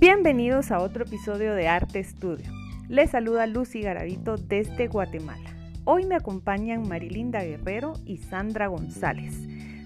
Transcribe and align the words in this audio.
Bienvenidos 0.00 0.70
a 0.70 0.80
otro 0.80 1.04
episodio 1.04 1.54
de 1.54 1.68
Arte 1.68 1.98
Estudio. 1.98 2.50
Les 2.88 3.10
saluda 3.10 3.46
Lucy 3.46 3.82
Garavito 3.82 4.38
desde 4.38 4.88
Guatemala. 4.88 5.54
Hoy 5.84 6.06
me 6.06 6.14
acompañan 6.14 6.88
Marilinda 6.88 7.44
Guerrero 7.44 7.92
y 8.06 8.16
Sandra 8.16 8.68
González, 8.68 9.36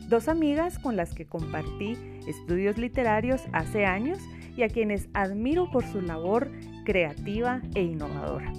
dos 0.08 0.28
amigas 0.28 0.78
con 0.78 0.94
las 0.94 1.12
que 1.14 1.26
compartí 1.26 1.98
estudios 2.28 2.78
literarios 2.78 3.42
hace 3.52 3.86
años 3.86 4.20
y 4.56 4.62
a 4.62 4.68
quienes 4.68 5.08
admiro 5.14 5.68
por 5.72 5.84
su 5.84 6.00
labor 6.00 6.48
creativa 6.84 7.60
e 7.74 7.82
innovadora. 7.82 8.52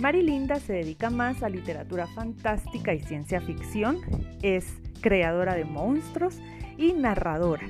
Marilinda 0.00 0.58
se 0.58 0.72
dedica 0.72 1.10
más 1.10 1.42
a 1.42 1.50
literatura 1.50 2.06
fantástica 2.06 2.94
y 2.94 3.00
ciencia 3.00 3.42
ficción, 3.42 3.98
es 4.40 4.72
creadora 5.02 5.54
de 5.54 5.66
monstruos 5.66 6.40
y 6.78 6.94
narradora 6.94 7.66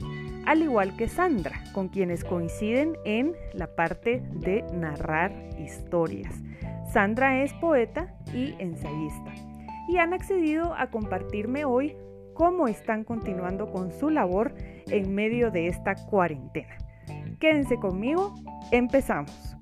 al 0.46 0.62
igual 0.62 0.96
que 0.96 1.08
Sandra, 1.08 1.62
con 1.72 1.88
quienes 1.88 2.24
coinciden 2.24 2.96
en 3.04 3.34
la 3.52 3.74
parte 3.74 4.22
de 4.32 4.64
narrar 4.72 5.32
historias. 5.58 6.34
Sandra 6.92 7.42
es 7.42 7.52
poeta 7.54 8.14
y 8.32 8.54
ensayista 8.58 9.32
y 9.88 9.98
han 9.98 10.12
accedido 10.12 10.74
a 10.74 10.90
compartirme 10.90 11.64
hoy 11.64 11.96
cómo 12.34 12.68
están 12.68 13.04
continuando 13.04 13.70
con 13.70 13.92
su 13.92 14.10
labor 14.10 14.54
en 14.86 15.14
medio 15.14 15.50
de 15.50 15.68
esta 15.68 15.94
cuarentena. 15.94 16.76
Quédense 17.40 17.76
conmigo, 17.76 18.34
empezamos. 18.70 19.56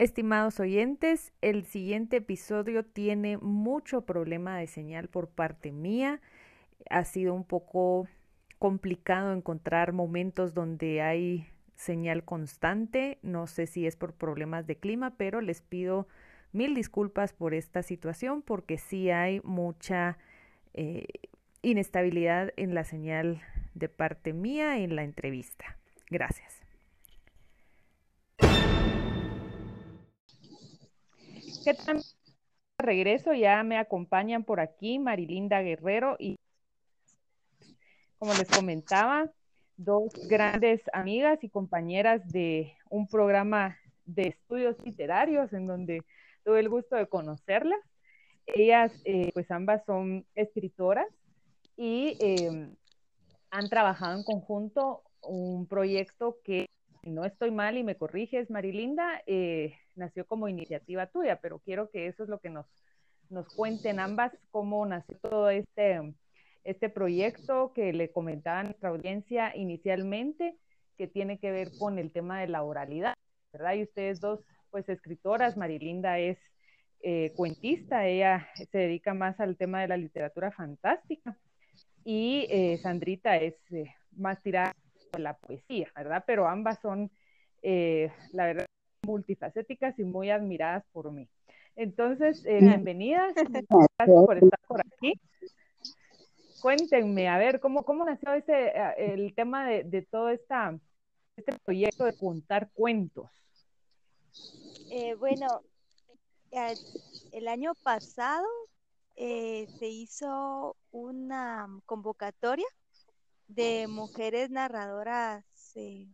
Estimados 0.00 0.60
oyentes, 0.60 1.30
el 1.42 1.66
siguiente 1.66 2.16
episodio 2.16 2.86
tiene 2.86 3.36
mucho 3.36 4.00
problema 4.06 4.56
de 4.56 4.66
señal 4.66 5.08
por 5.08 5.28
parte 5.28 5.72
mía. 5.72 6.22
Ha 6.88 7.04
sido 7.04 7.34
un 7.34 7.44
poco 7.44 8.08
complicado 8.58 9.34
encontrar 9.34 9.92
momentos 9.92 10.54
donde 10.54 11.02
hay 11.02 11.46
señal 11.76 12.24
constante. 12.24 13.18
No 13.20 13.46
sé 13.46 13.66
si 13.66 13.86
es 13.86 13.96
por 13.96 14.14
problemas 14.14 14.66
de 14.66 14.76
clima, 14.76 15.16
pero 15.18 15.42
les 15.42 15.60
pido 15.60 16.08
mil 16.54 16.74
disculpas 16.74 17.34
por 17.34 17.52
esta 17.52 17.82
situación 17.82 18.40
porque 18.40 18.78
sí 18.78 19.10
hay 19.10 19.42
mucha 19.44 20.16
eh, 20.72 21.08
inestabilidad 21.60 22.54
en 22.56 22.74
la 22.74 22.84
señal 22.84 23.42
de 23.74 23.90
parte 23.90 24.32
mía 24.32 24.78
en 24.78 24.96
la 24.96 25.04
entrevista. 25.04 25.76
Gracias. 26.08 26.59
¿Qué 31.62 31.74
tal? 31.74 32.02
Regreso, 32.78 33.34
ya 33.34 33.62
me 33.62 33.76
acompañan 33.76 34.44
por 34.44 34.60
aquí 34.60 34.98
Marilinda 34.98 35.60
Guerrero 35.60 36.16
y, 36.18 36.38
como 38.18 38.32
les 38.32 38.48
comentaba, 38.48 39.30
dos 39.76 40.10
grandes 40.26 40.80
amigas 40.94 41.44
y 41.44 41.50
compañeras 41.50 42.26
de 42.32 42.72
un 42.88 43.06
programa 43.06 43.76
de 44.06 44.28
estudios 44.28 44.76
literarios 44.84 45.52
en 45.52 45.66
donde 45.66 46.02
tuve 46.44 46.60
el 46.60 46.70
gusto 46.70 46.96
de 46.96 47.06
conocerlas. 47.06 47.80
Ellas, 48.46 48.92
eh, 49.04 49.30
pues 49.34 49.50
ambas 49.50 49.84
son 49.84 50.24
escritoras 50.34 51.08
y 51.76 52.16
em, 52.20 52.74
han 53.50 53.68
trabajado 53.68 54.16
en 54.16 54.24
conjunto 54.24 55.02
un 55.20 55.66
proyecto 55.66 56.38
que 56.42 56.70
si 57.02 57.10
no 57.10 57.24
estoy 57.24 57.50
mal 57.50 57.76
y 57.76 57.82
me 57.82 57.96
corriges, 57.96 58.50
Marilinda, 58.50 59.22
eh, 59.26 59.74
nació 60.00 60.26
como 60.26 60.48
iniciativa 60.48 61.06
tuya, 61.06 61.40
pero 61.40 61.60
quiero 61.60 61.90
que 61.90 62.08
eso 62.08 62.24
es 62.24 62.28
lo 62.28 62.40
que 62.40 62.50
nos, 62.50 62.66
nos 63.28 63.46
cuenten 63.54 64.00
ambas, 64.00 64.32
cómo 64.50 64.84
nació 64.84 65.16
todo 65.18 65.50
este, 65.50 66.14
este 66.64 66.88
proyecto 66.88 67.72
que 67.72 67.92
le 67.92 68.10
comentaba 68.10 68.60
a 68.60 68.64
nuestra 68.64 68.88
audiencia 68.88 69.56
inicialmente, 69.56 70.56
que 70.96 71.06
tiene 71.06 71.38
que 71.38 71.52
ver 71.52 71.68
con 71.78 71.98
el 71.98 72.10
tema 72.10 72.40
de 72.40 72.48
la 72.48 72.62
oralidad, 72.62 73.14
¿verdad? 73.52 73.74
Y 73.74 73.84
ustedes 73.84 74.20
dos, 74.20 74.40
pues 74.70 74.88
escritoras, 74.88 75.56
Marilinda 75.56 76.18
es 76.18 76.38
eh, 77.02 77.32
cuentista, 77.36 78.06
ella 78.06 78.48
se 78.70 78.78
dedica 78.78 79.14
más 79.14 79.38
al 79.40 79.56
tema 79.56 79.80
de 79.80 79.88
la 79.88 79.96
literatura 79.96 80.50
fantástica, 80.50 81.38
y 82.04 82.46
eh, 82.50 82.78
Sandrita 82.82 83.36
es 83.36 83.54
más 84.16 84.42
tirada 84.42 84.74
la 85.18 85.36
poesía, 85.36 85.88
¿verdad? 85.94 86.24
Pero 86.26 86.48
ambas 86.48 86.78
son, 86.80 87.10
eh, 87.62 88.10
la 88.32 88.46
verdad, 88.46 88.66
multifacéticas 89.02 89.98
y 89.98 90.04
muy 90.04 90.30
admiradas 90.30 90.84
por 90.92 91.10
mí. 91.12 91.28
Entonces, 91.76 92.44
eh, 92.44 92.58
bienvenidas, 92.60 93.34
gracias 93.34 94.24
por 94.26 94.36
estar 94.36 94.60
por 94.66 94.80
aquí. 94.80 95.14
Cuéntenme, 96.60 97.28
a 97.28 97.38
ver, 97.38 97.60
¿cómo, 97.60 97.84
cómo 97.84 98.04
nació 98.04 98.34
ese, 98.34 98.68
eh, 98.68 99.14
el 99.14 99.34
tema 99.34 99.66
de, 99.66 99.84
de 99.84 100.02
todo 100.02 100.28
esta, 100.28 100.78
este 101.36 101.52
proyecto 101.64 102.04
de 102.04 102.16
contar 102.16 102.70
cuentos? 102.72 103.30
bueno, 105.18 105.46
el 107.32 107.46
año 107.46 107.74
pasado 107.84 108.46
se 109.16 109.86
hizo 109.86 110.76
una 110.90 111.68
convocatoria 111.86 112.66
de 113.54 113.86
mujeres 113.88 114.50
narradoras, 114.50 115.44
eh, 115.74 116.06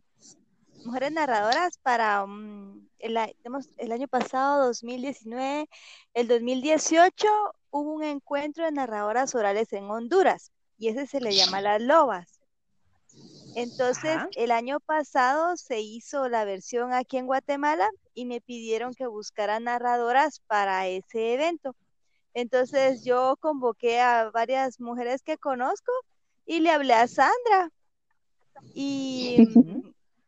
mujeres 0.85 1.11
narradoras 1.11 1.77
para 1.79 2.23
um, 2.23 2.87
el, 2.99 3.17
el, 3.77 3.91
año 3.91 4.07
pasado, 4.07 4.65
2019, 4.67 5.69
el 6.13 6.27
2018 6.27 7.27
hubo 7.71 7.93
un 7.93 8.03
encuentro 8.03 8.65
de 8.65 8.71
narradoras 8.71 9.35
orales 9.35 9.71
en 9.73 9.85
Honduras 9.85 10.51
y 10.77 10.89
ese 10.89 11.07
se 11.07 11.21
le 11.21 11.35
llama 11.35 11.61
Las 11.61 11.81
Lobas. 11.81 12.39
Entonces, 13.55 14.17
el 14.35 14.51
año 14.51 14.79
pasado 14.79 15.57
se 15.57 15.79
hizo 15.79 16.29
la 16.29 16.45
versión 16.45 16.93
aquí 16.93 17.17
en 17.17 17.25
Guatemala 17.25 17.89
y 18.13 18.25
me 18.25 18.39
pidieron 18.39 18.93
que 18.93 19.07
buscara 19.07 19.59
narradoras 19.59 20.41
para 20.45 20.87
ese 20.87 21.33
evento. 21.33 21.75
Entonces, 22.35 23.03
yo 23.03 23.35
convoqué 23.39 23.99
a 23.99 24.29
varias 24.29 24.79
mujeres 24.79 25.23
que 25.23 25.39
conozco 25.39 25.91
y 26.45 26.59
le 26.59 26.69
hablé 26.69 26.93
a 26.93 27.07
Sandra. 27.07 27.71
Y 28.75 29.49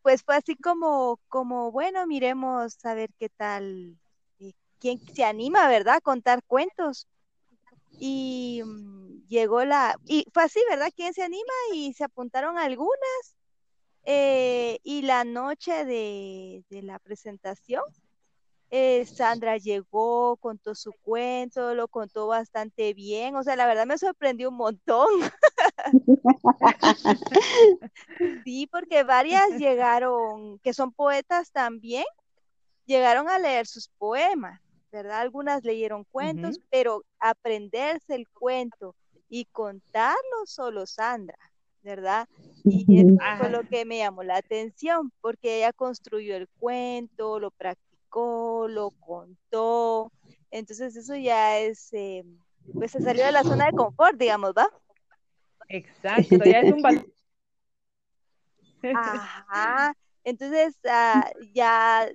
pues 0.01 0.23
fue 0.23 0.35
así 0.35 0.55
como, 0.55 1.19
como, 1.27 1.71
bueno, 1.71 2.07
miremos 2.07 2.83
a 2.85 2.93
ver 2.93 3.09
qué 3.19 3.29
tal, 3.29 3.97
eh, 4.39 4.53
quién 4.79 4.99
se 5.13 5.23
anima, 5.23 5.67
¿verdad? 5.67 5.95
A 5.97 6.01
contar 6.01 6.43
cuentos. 6.45 7.07
Y 7.99 8.61
mm, 8.65 9.27
llegó 9.27 9.65
la, 9.65 9.95
y 10.05 10.25
fue 10.33 10.43
así, 10.43 10.61
¿verdad? 10.69 10.91
¿Quién 10.95 11.13
se 11.13 11.23
anima? 11.23 11.53
Y 11.73 11.93
se 11.93 12.03
apuntaron 12.05 12.57
algunas. 12.57 13.35
Eh, 14.03 14.79
y 14.83 15.03
la 15.03 15.23
noche 15.23 15.85
de, 15.85 16.63
de 16.69 16.81
la 16.81 16.99
presentación, 16.99 17.83
eh, 18.71 19.05
Sandra 19.05 19.57
llegó, 19.57 20.37
contó 20.37 20.75
su 20.75 20.93
cuento, 21.01 21.73
lo 21.73 21.87
contó 21.87 22.27
bastante 22.27 22.93
bien, 22.93 23.35
o 23.35 23.43
sea, 23.43 23.55
la 23.55 23.65
verdad 23.65 23.87
me 23.87 23.97
sorprendió 23.97 24.49
un 24.49 24.57
montón. 24.57 25.09
sí, 28.45 28.67
porque 28.67 29.03
varias 29.03 29.57
llegaron, 29.57 30.59
que 30.59 30.73
son 30.73 30.91
poetas 30.91 31.51
también, 31.51 32.05
llegaron 32.85 33.27
a 33.27 33.39
leer 33.39 33.65
sus 33.65 33.89
poemas, 33.97 34.61
¿verdad? 34.91 35.21
Algunas 35.21 35.63
leyeron 35.63 36.03
cuentos, 36.03 36.59
pero 36.69 37.03
aprenderse 37.19 38.13
el 38.13 38.29
cuento 38.29 38.95
y 39.29 39.45
contarlo 39.45 40.45
solo 40.45 40.85
Sandra, 40.85 41.39
¿verdad? 41.81 42.27
Y 42.65 42.99
eso 42.99 43.17
fue 43.39 43.49
lo 43.49 43.67
que 43.67 43.85
me 43.85 43.97
llamó 43.97 44.21
la 44.21 44.37
atención, 44.37 45.11
porque 45.21 45.57
ella 45.57 45.73
construyó 45.73 46.35
el 46.35 46.47
cuento, 46.59 47.39
lo 47.39 47.49
practicó 47.49 47.88
lo 48.13 48.91
contó. 48.99 50.11
Entonces 50.51 50.95
eso 50.95 51.15
ya 51.15 51.59
es, 51.59 51.93
eh, 51.93 52.23
pues 52.73 52.91
se 52.91 53.01
salió 53.01 53.25
de 53.25 53.31
la 53.31 53.43
zona 53.43 53.67
de 53.67 53.73
confort, 53.73 54.17
digamos, 54.17 54.53
¿va? 54.57 54.67
Exacto, 55.67 56.37
ya 56.43 56.59
es 56.59 56.73
un 56.73 57.13
Ajá. 58.95 59.93
Entonces 60.23 60.75
ah, 60.87 61.29
ya, 61.53 62.09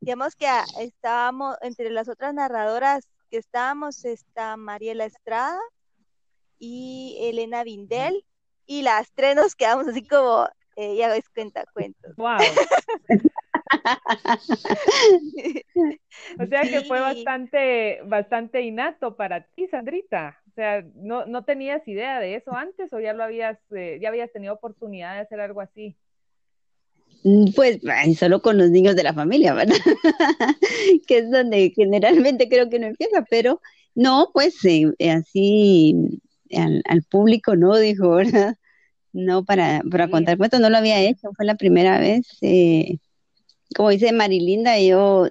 digamos 0.00 0.36
que 0.36 0.46
ah, 0.46 0.64
estábamos, 0.80 1.56
entre 1.60 1.90
las 1.90 2.08
otras 2.08 2.32
narradoras 2.34 3.06
que 3.30 3.38
estábamos, 3.38 4.04
está 4.04 4.56
Mariela 4.56 5.04
Estrada 5.04 5.58
y 6.58 7.16
Elena 7.20 7.64
Vindel, 7.64 8.24
y 8.66 8.82
las 8.82 9.12
tres 9.12 9.36
nos 9.36 9.54
quedamos 9.54 9.88
así 9.88 10.06
como, 10.06 10.48
eh, 10.76 10.96
ya 10.96 11.08
ves 11.08 11.28
cuenta 11.28 11.64
cuentos. 11.72 12.14
Wow. 12.16 12.38
o 16.38 16.46
sea 16.46 16.62
que 16.62 16.82
fue 16.82 17.00
bastante, 17.00 18.00
bastante 18.04 18.62
innato 18.62 19.16
para 19.16 19.42
ti, 19.42 19.66
Sandrita. 19.68 20.38
O 20.50 20.52
sea, 20.54 20.84
¿no, 20.94 21.26
no 21.26 21.44
tenías 21.44 21.86
idea 21.88 22.20
de 22.20 22.36
eso 22.36 22.54
antes 22.54 22.92
o 22.92 23.00
ya 23.00 23.12
lo 23.12 23.24
habías, 23.24 23.58
eh, 23.74 23.98
ya 24.00 24.08
habías 24.08 24.32
tenido 24.32 24.54
oportunidad 24.54 25.14
de 25.14 25.20
hacer 25.20 25.40
algo 25.40 25.60
así? 25.60 25.96
Mm, 27.24 27.52
pues 27.54 27.80
solo 28.18 28.42
con 28.42 28.58
los 28.58 28.70
niños 28.70 28.96
de 28.96 29.02
la 29.02 29.14
familia, 29.14 29.54
¿verdad? 29.54 29.74
que 31.06 31.18
es 31.18 31.30
donde 31.30 31.72
generalmente 31.74 32.48
creo 32.48 32.68
que 32.68 32.78
no 32.78 32.86
empieza, 32.86 33.24
pero 33.28 33.60
No, 33.94 34.30
pues 34.32 34.56
eh, 34.64 34.92
así 35.10 36.20
al, 36.54 37.02
público, 37.04 37.56
¿no? 37.56 37.76
Dijo, 37.76 38.10
¿verdad? 38.10 38.56
No, 39.12 39.44
para, 39.44 39.82
para 39.90 40.08
contar 40.10 40.38
cuentos 40.38 40.60
no 40.60 40.70
lo 40.70 40.78
había 40.78 41.00
hecho, 41.00 41.32
fue 41.36 41.46
la 41.46 41.56
primera 41.56 41.98
vez. 42.00 42.26
Eh, 42.42 42.98
como 43.74 43.90
dice 43.90 44.12
Marilinda, 44.12 44.80
yo 44.80 45.28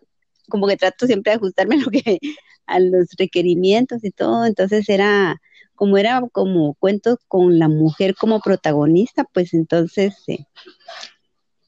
como 0.49 0.67
que 0.67 0.77
trato 0.77 1.05
siempre 1.07 1.31
de 1.31 1.37
ajustarme 1.37 1.77
a, 2.67 2.79
los 2.79 3.07
requerimientos 3.17 4.03
y 4.03 4.11
todo, 4.11 4.45
entonces 4.45 4.87
era 4.89 5.41
como 5.75 5.97
era 5.97 6.21
como 6.31 6.75
cuentos 6.75 7.17
con 7.27 7.59
la 7.59 7.67
mujer 7.67 8.15
como 8.15 8.39
protagonista, 8.39 9.25
pues 9.33 9.53
entonces 9.53 10.15
eh, 10.27 10.45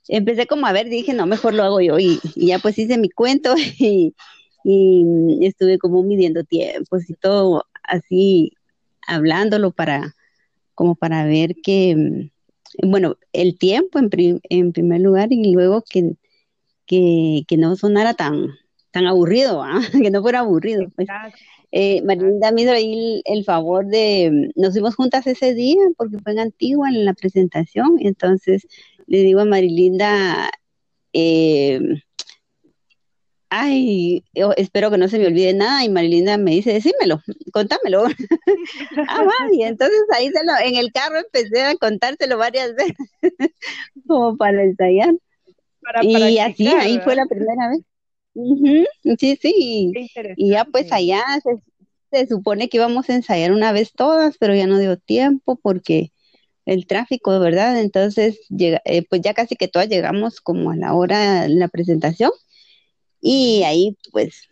empecé 0.08 0.46
como 0.48 0.68
a 0.68 0.74
ver, 0.74 0.90
dije, 0.90 1.14
no, 1.14 1.26
mejor 1.26 1.54
lo 1.54 1.64
hago 1.64 1.82
yo 1.82 1.98
y, 2.00 2.20
ya 2.36 2.60
pues 2.60 2.78
hice 2.78 2.98
mi 2.98 3.10
cuento 3.10 3.56
y, 3.80 4.14
estuve 5.42 5.78
como 5.78 6.02
midiendo 6.02 6.44
tiempos 6.44 7.08
y 7.08 7.14
todo 7.14 7.66
así 7.84 8.54
hablándolo 9.08 9.70
para 9.70 10.16
como 10.74 10.96
para 10.96 11.24
ver 11.26 11.56
que, 11.64 11.96
mm, 11.96 12.90
bueno, 12.90 13.16
el 13.32 13.58
tiempo 13.60 14.00
en 14.00 14.72
primer 14.72 15.02
lugar 15.02 15.32
y 15.32 15.54
luego 15.54 15.84
que, 15.88 16.16
que, 16.86 17.44
que 17.48 17.58
no 17.58 17.76
sonara 17.76 18.14
tan, 18.14 18.48
tan 18.92 19.08
aburrido, 19.08 19.62
¿ah? 19.64 19.80
que 20.04 20.12
no 20.12 20.22
fuera 20.22 20.40
aburrido. 20.40 20.88
Pues. 20.96 21.08
Eh, 21.72 22.02
Marinda 22.04 22.52
me 22.52 22.62
hizo 22.62 22.72
ahí 22.72 23.22
el, 23.26 23.44
favor 23.44 23.86
de, 23.88 24.52
nos 24.56 24.74
fuimos 24.74 24.96
juntas 24.96 25.28
ese 25.28 25.54
día 25.54 25.82
porque 25.98 26.20
fue 26.20 26.32
en 26.32 26.40
Antigua 26.40 26.88
en 26.88 27.04
la 27.04 27.14
presentación, 27.14 27.98
entonces 28.00 28.66
le 29.08 29.20
digo 29.20 29.42
a 29.42 29.46
Marilinda, 29.46 30.50
eh, 31.12 31.82
ay, 33.50 34.24
espero 34.58 34.92
que 34.92 34.98
no 34.98 35.08
se 35.08 35.20
me 35.20 35.28
olvide 35.28 35.54
nada, 35.54 35.84
y 35.84 35.90
Marilinda 35.90 36.38
me 36.38 36.52
dice, 36.52 36.74
decímelo, 36.74 37.22
contámelo. 37.52 38.06
ah, 39.10 39.48
y 39.52 39.64
entonces 39.64 40.02
ahí 40.14 40.30
se 40.30 40.44
lo, 40.46 40.54
en 40.64 40.76
el 40.76 40.92
carro 40.92 41.20
empecé 41.20 41.62
a 41.64 41.76
contárselo 41.76 42.38
varias 42.38 42.74
veces, 42.76 43.10
como 44.08 44.38
para 44.38 44.64
ensayar. 44.64 45.16
Y 46.02 46.38
así, 46.40 46.68
ahí 46.68 47.00
fue 47.00 47.16
la 47.16 47.26
primera 47.26 47.70
vez 47.70 47.82
sí, 49.18 49.38
sí. 49.42 49.94
Y 50.36 50.52
ya 50.52 50.66
pues 50.66 50.92
allá 50.92 51.24
se, 52.12 52.28
supone 52.28 52.70
que 52.70 52.78
íbamos 52.78 53.10
a 53.10 53.16
ensayar 53.16 53.52
una 53.52 53.72
vez 53.72 53.92
todas, 53.94 54.38
pero 54.38 54.56
ya 54.56 54.68
no 54.68 54.80
dio 54.80 54.98
tiempo 54.98 55.58
porque 55.58 56.12
el 56.66 56.88
tráfico, 56.88 57.40
¿verdad? 57.40 57.80
Entonces, 57.80 58.40
llega, 58.50 58.82
eh, 58.86 59.06
pues 59.08 59.22
ya 59.22 59.34
casi 59.34 59.56
que 59.56 59.68
todas 59.68 59.90
llegamos 59.90 60.42
como 60.42 60.72
a 60.72 60.76
la 60.76 60.94
hora 60.94 61.44
de 61.44 61.50
la 61.50 61.68
presentación 61.68 62.32
y 63.22 63.64
ahí 63.64 63.98
pues 64.12 64.48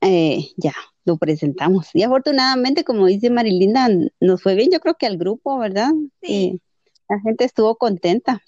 eh, 0.00 0.48
ya 0.56 0.74
lo 1.04 1.16
presentamos. 1.18 1.88
Y 1.94 2.02
afortunadamente, 2.02 2.84
como 2.84 3.06
dice 3.06 3.30
Marilinda, 3.30 3.88
nos 4.20 4.42
fue 4.42 4.54
bien, 4.54 4.70
yo 4.72 4.80
creo 4.80 4.94
que 4.94 5.06
al 5.06 5.18
grupo, 5.18 5.58
¿verdad? 5.58 5.90
Sí. 6.22 6.60
la 7.08 7.20
gente 7.20 7.44
estuvo 7.44 7.76
contenta. 7.76 8.42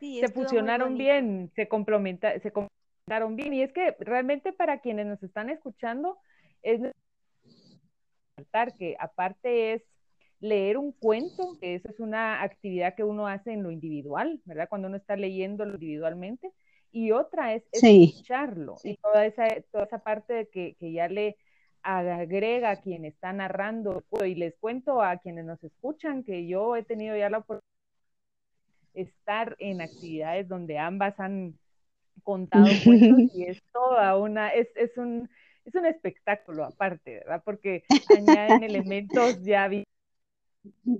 Se 0.00 0.28
fusionaron 0.28 0.96
bien, 0.96 1.50
se 1.54 1.68
complementa, 1.68 2.38
se 2.40 2.52
bien. 3.30 3.54
Y 3.54 3.62
es 3.62 3.72
que 3.72 3.96
realmente 4.00 4.52
para 4.52 4.80
quienes 4.80 5.06
nos 5.06 5.22
están 5.22 5.50
escuchando, 5.50 6.18
es 6.62 6.80
que 8.78 8.96
aparte 8.98 9.74
es 9.74 9.82
leer 10.40 10.78
un 10.78 10.92
cuento, 10.92 11.58
que 11.60 11.74
eso 11.74 11.90
es 11.90 12.00
una 12.00 12.42
actividad 12.42 12.94
que 12.94 13.04
uno 13.04 13.26
hace 13.26 13.52
en 13.52 13.62
lo 13.62 13.70
individual, 13.70 14.40
¿verdad? 14.44 14.68
Cuando 14.68 14.88
uno 14.88 14.96
está 14.96 15.16
leyéndolo 15.16 15.74
individualmente. 15.74 16.52
Y 16.92 17.12
otra 17.12 17.54
es 17.54 17.62
escucharlo. 17.72 18.76
Y 18.82 18.96
toda 18.96 19.26
esa, 19.26 19.46
toda 19.70 19.84
esa 19.84 19.98
parte 19.98 20.32
de 20.32 20.48
que, 20.48 20.74
que 20.74 20.92
ya 20.92 21.08
le 21.08 21.36
agrega 21.82 22.70
a 22.70 22.80
quien 22.80 23.04
está 23.04 23.32
narrando. 23.32 24.02
Y 24.24 24.34
les 24.34 24.56
cuento 24.56 25.02
a 25.02 25.18
quienes 25.18 25.44
nos 25.44 25.62
escuchan 25.62 26.24
que 26.24 26.46
yo 26.46 26.74
he 26.74 26.82
tenido 26.82 27.16
ya 27.16 27.30
la 27.30 27.38
oportunidad 27.38 27.69
estar 28.94 29.56
en 29.58 29.80
actividades 29.80 30.48
donde 30.48 30.78
ambas 30.78 31.18
han 31.20 31.54
contado 32.22 32.66
cuentos 32.84 33.34
y 33.34 33.44
es 33.44 33.62
toda 33.72 34.16
una, 34.16 34.48
es, 34.50 34.68
es, 34.76 34.96
un, 34.96 35.28
es 35.64 35.74
un 35.74 35.86
espectáculo 35.86 36.64
aparte, 36.64 37.20
¿verdad? 37.20 37.42
Porque 37.44 37.84
añaden 38.16 38.62
elementos 38.62 39.42
ya, 39.42 39.68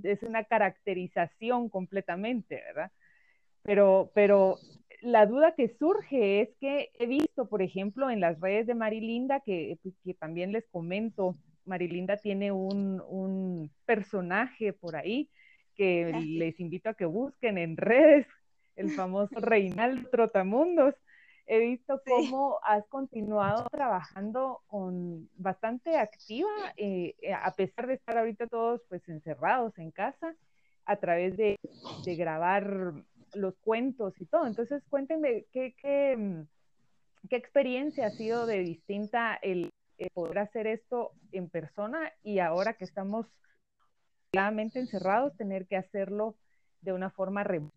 es 0.02 0.22
una 0.22 0.44
caracterización 0.44 1.68
completamente, 1.68 2.56
¿verdad? 2.66 2.90
Pero, 3.62 4.10
pero 4.14 4.56
la 5.02 5.26
duda 5.26 5.54
que 5.54 5.76
surge 5.78 6.40
es 6.40 6.48
que 6.60 6.90
he 6.98 7.06
visto, 7.06 7.48
por 7.48 7.62
ejemplo, 7.62 8.10
en 8.10 8.20
las 8.20 8.40
redes 8.40 8.66
de 8.66 8.74
Marilinda, 8.74 9.40
que, 9.40 9.78
pues, 9.82 9.94
que 10.04 10.14
también 10.14 10.52
les 10.52 10.66
comento, 10.68 11.36
Marilinda 11.64 12.16
tiene 12.16 12.52
un, 12.52 13.02
un 13.08 13.70
personaje 13.84 14.72
por 14.72 14.96
ahí 14.96 15.28
que 15.80 16.12
les 16.12 16.60
invito 16.60 16.90
a 16.90 16.94
que 16.94 17.06
busquen 17.06 17.56
en 17.56 17.78
redes, 17.78 18.26
el 18.76 18.90
famoso 18.90 19.30
Reinaldo 19.40 20.10
Trotamundos, 20.10 20.94
he 21.46 21.58
visto 21.58 22.02
cómo 22.06 22.58
has 22.64 22.86
continuado 22.88 23.66
trabajando 23.70 24.60
con 24.66 25.30
bastante 25.38 25.96
activa, 25.96 26.50
eh, 26.76 27.14
eh, 27.22 27.32
a 27.32 27.50
pesar 27.54 27.86
de 27.86 27.94
estar 27.94 28.18
ahorita 28.18 28.46
todos 28.46 28.82
pues 28.90 29.08
encerrados 29.08 29.72
en 29.78 29.90
casa, 29.90 30.34
a 30.84 30.96
través 30.96 31.38
de, 31.38 31.58
grabar 32.04 32.92
los 33.32 33.56
cuentos 33.60 34.12
y 34.20 34.26
todo. 34.26 34.46
Entonces, 34.46 34.82
cuéntenme 34.90 35.46
qué, 35.50 35.74
qué, 35.80 36.14
mm, 36.14 37.28
qué 37.30 37.36
experiencia 37.36 38.08
ha 38.08 38.10
sido 38.10 38.44
de 38.44 38.58
distinta 38.58 39.38
el, 39.40 39.70
poder 40.12 40.40
hacer 40.40 40.66
esto 40.66 41.12
en 41.32 41.48
persona 41.48 42.12
y 42.22 42.38
ahora 42.38 42.74
que 42.74 42.84
estamos 42.84 43.26
claramente 44.30 44.78
encerrados, 44.78 45.36
tener 45.36 45.66
que 45.66 45.76
hacerlo 45.76 46.36
de 46.82 46.92
una 46.92 47.10
forma 47.10 47.44
remota 47.44 47.72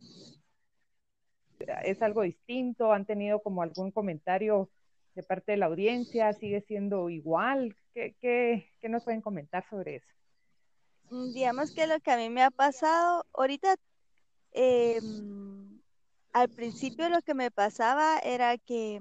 es 1.83 2.01
algo 2.01 2.23
distinto, 2.23 2.91
han 2.91 3.05
tenido 3.05 3.41
como 3.41 3.61
algún 3.61 3.91
comentario 3.91 4.69
de 5.15 5.23
parte 5.23 5.53
de 5.53 5.57
la 5.57 5.67
audiencia, 5.67 6.33
sigue 6.33 6.61
siendo 6.61 7.09
igual, 7.09 7.75
¿qué, 7.93 8.15
qué, 8.19 8.71
qué 8.81 8.89
nos 8.89 9.03
pueden 9.03 9.21
comentar 9.21 9.63
sobre 9.69 9.97
eso? 9.97 10.07
Mm, 11.11 11.33
digamos 11.33 11.71
que 11.71 11.87
lo 11.87 11.99
que 11.99 12.11
a 12.11 12.17
mí 12.17 12.29
me 12.29 12.43
ha 12.43 12.51
pasado, 12.51 13.25
ahorita, 13.33 13.75
eh, 14.53 14.99
al 16.31 16.49
principio 16.49 17.09
lo 17.09 17.21
que 17.21 17.35
me 17.35 17.51
pasaba 17.51 18.17
era 18.19 18.57
que 18.57 18.99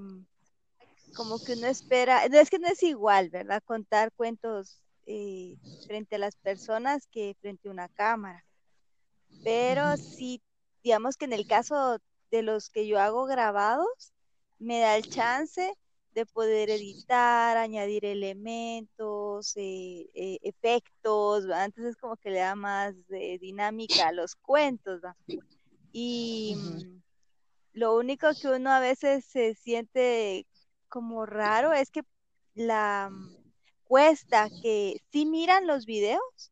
como 1.16 1.42
que 1.42 1.54
uno 1.54 1.66
espera, 1.66 2.28
no 2.28 2.38
es 2.38 2.50
que 2.50 2.58
no 2.58 2.68
es 2.68 2.82
igual, 2.82 3.30
¿verdad? 3.30 3.62
Contar 3.64 4.12
cuentos 4.12 4.81
eh, 5.06 5.56
frente 5.86 6.16
a 6.16 6.18
las 6.18 6.36
personas 6.36 7.06
que 7.08 7.36
frente 7.40 7.68
a 7.68 7.72
una 7.72 7.88
cámara. 7.88 8.44
Pero 9.44 9.96
sí, 9.96 10.40
digamos 10.82 11.16
que 11.16 11.24
en 11.24 11.32
el 11.32 11.46
caso 11.46 11.98
de 12.30 12.42
los 12.42 12.70
que 12.70 12.86
yo 12.86 12.98
hago 13.00 13.26
grabados, 13.26 14.12
me 14.58 14.80
da 14.80 14.96
el 14.96 15.08
chance 15.08 15.74
de 16.14 16.26
poder 16.26 16.70
editar, 16.70 17.56
añadir 17.56 18.04
elementos, 18.04 19.56
eh, 19.56 20.08
eh, 20.14 20.38
efectos, 20.42 21.44
entonces 21.44 21.96
como 21.96 22.16
que 22.16 22.30
le 22.30 22.38
da 22.40 22.54
más 22.54 22.94
dinámica 23.40 24.08
a 24.08 24.12
los 24.12 24.36
cuentos. 24.36 25.00
Y 25.92 26.54
mm, 26.56 27.02
lo 27.74 27.96
único 27.96 28.28
que 28.40 28.48
uno 28.48 28.70
a 28.70 28.80
veces 28.80 29.24
se 29.24 29.54
siente 29.54 30.46
como 30.88 31.26
raro 31.26 31.72
es 31.72 31.90
que 31.90 32.02
la 32.54 33.08
mm, 33.10 33.41
cuesta 33.92 34.48
que 34.62 35.02
sí 35.12 35.26
miran 35.26 35.66
los 35.66 35.84
videos, 35.84 36.50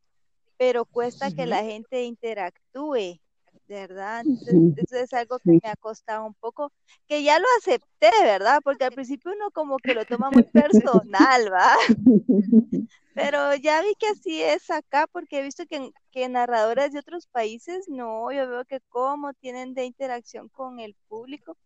pero 0.59 0.85
cuesta 0.85 1.31
que 1.31 1.47
la 1.47 1.65
gente 1.65 2.03
interactúe 2.03 3.19
¿verdad? 3.67 4.27
Entonces, 4.27 4.85
eso 4.85 4.97
es 4.97 5.13
algo 5.15 5.39
que 5.39 5.53
me 5.53 5.71
ha 5.71 5.77
costado 5.77 6.27
un 6.27 6.35
poco, 6.35 6.71
que 7.07 7.23
ya 7.23 7.39
lo 7.39 7.47
acepté, 7.59 8.11
¿verdad? 8.23 8.61
Porque 8.63 8.85
al 8.85 8.93
principio 8.93 9.33
uno 9.33 9.51
como 9.53 9.79
que 9.79 9.95
lo 9.95 10.05
toma 10.05 10.31
muy 10.31 10.43
personal, 10.43 11.51
¿va? 11.51 11.77
Pero 13.15 13.55
ya 13.55 13.81
vi 13.81 13.95
que 13.95 14.09
así 14.09 14.43
es 14.43 14.69
acá, 14.71 15.07
porque 15.11 15.39
he 15.39 15.43
visto 15.43 15.65
que, 15.67 15.93
que 16.11 16.29
narradores 16.29 16.93
de 16.93 16.99
otros 16.99 17.27
países, 17.29 17.89
no, 17.89 18.31
yo 18.33 18.51
veo 18.51 18.65
que 18.67 18.81
cómo 18.89 19.33
tienen 19.35 19.73
de 19.73 19.85
interacción 19.85 20.49
con 20.49 20.79
el 20.79 20.95
público, 21.09 21.57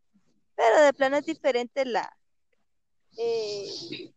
pero 0.54 0.83
de 0.83 0.93
plano 0.93 1.16
es 1.16 1.25
diferente 1.25 1.85
la, 1.85 2.14
eh, 3.16 4.12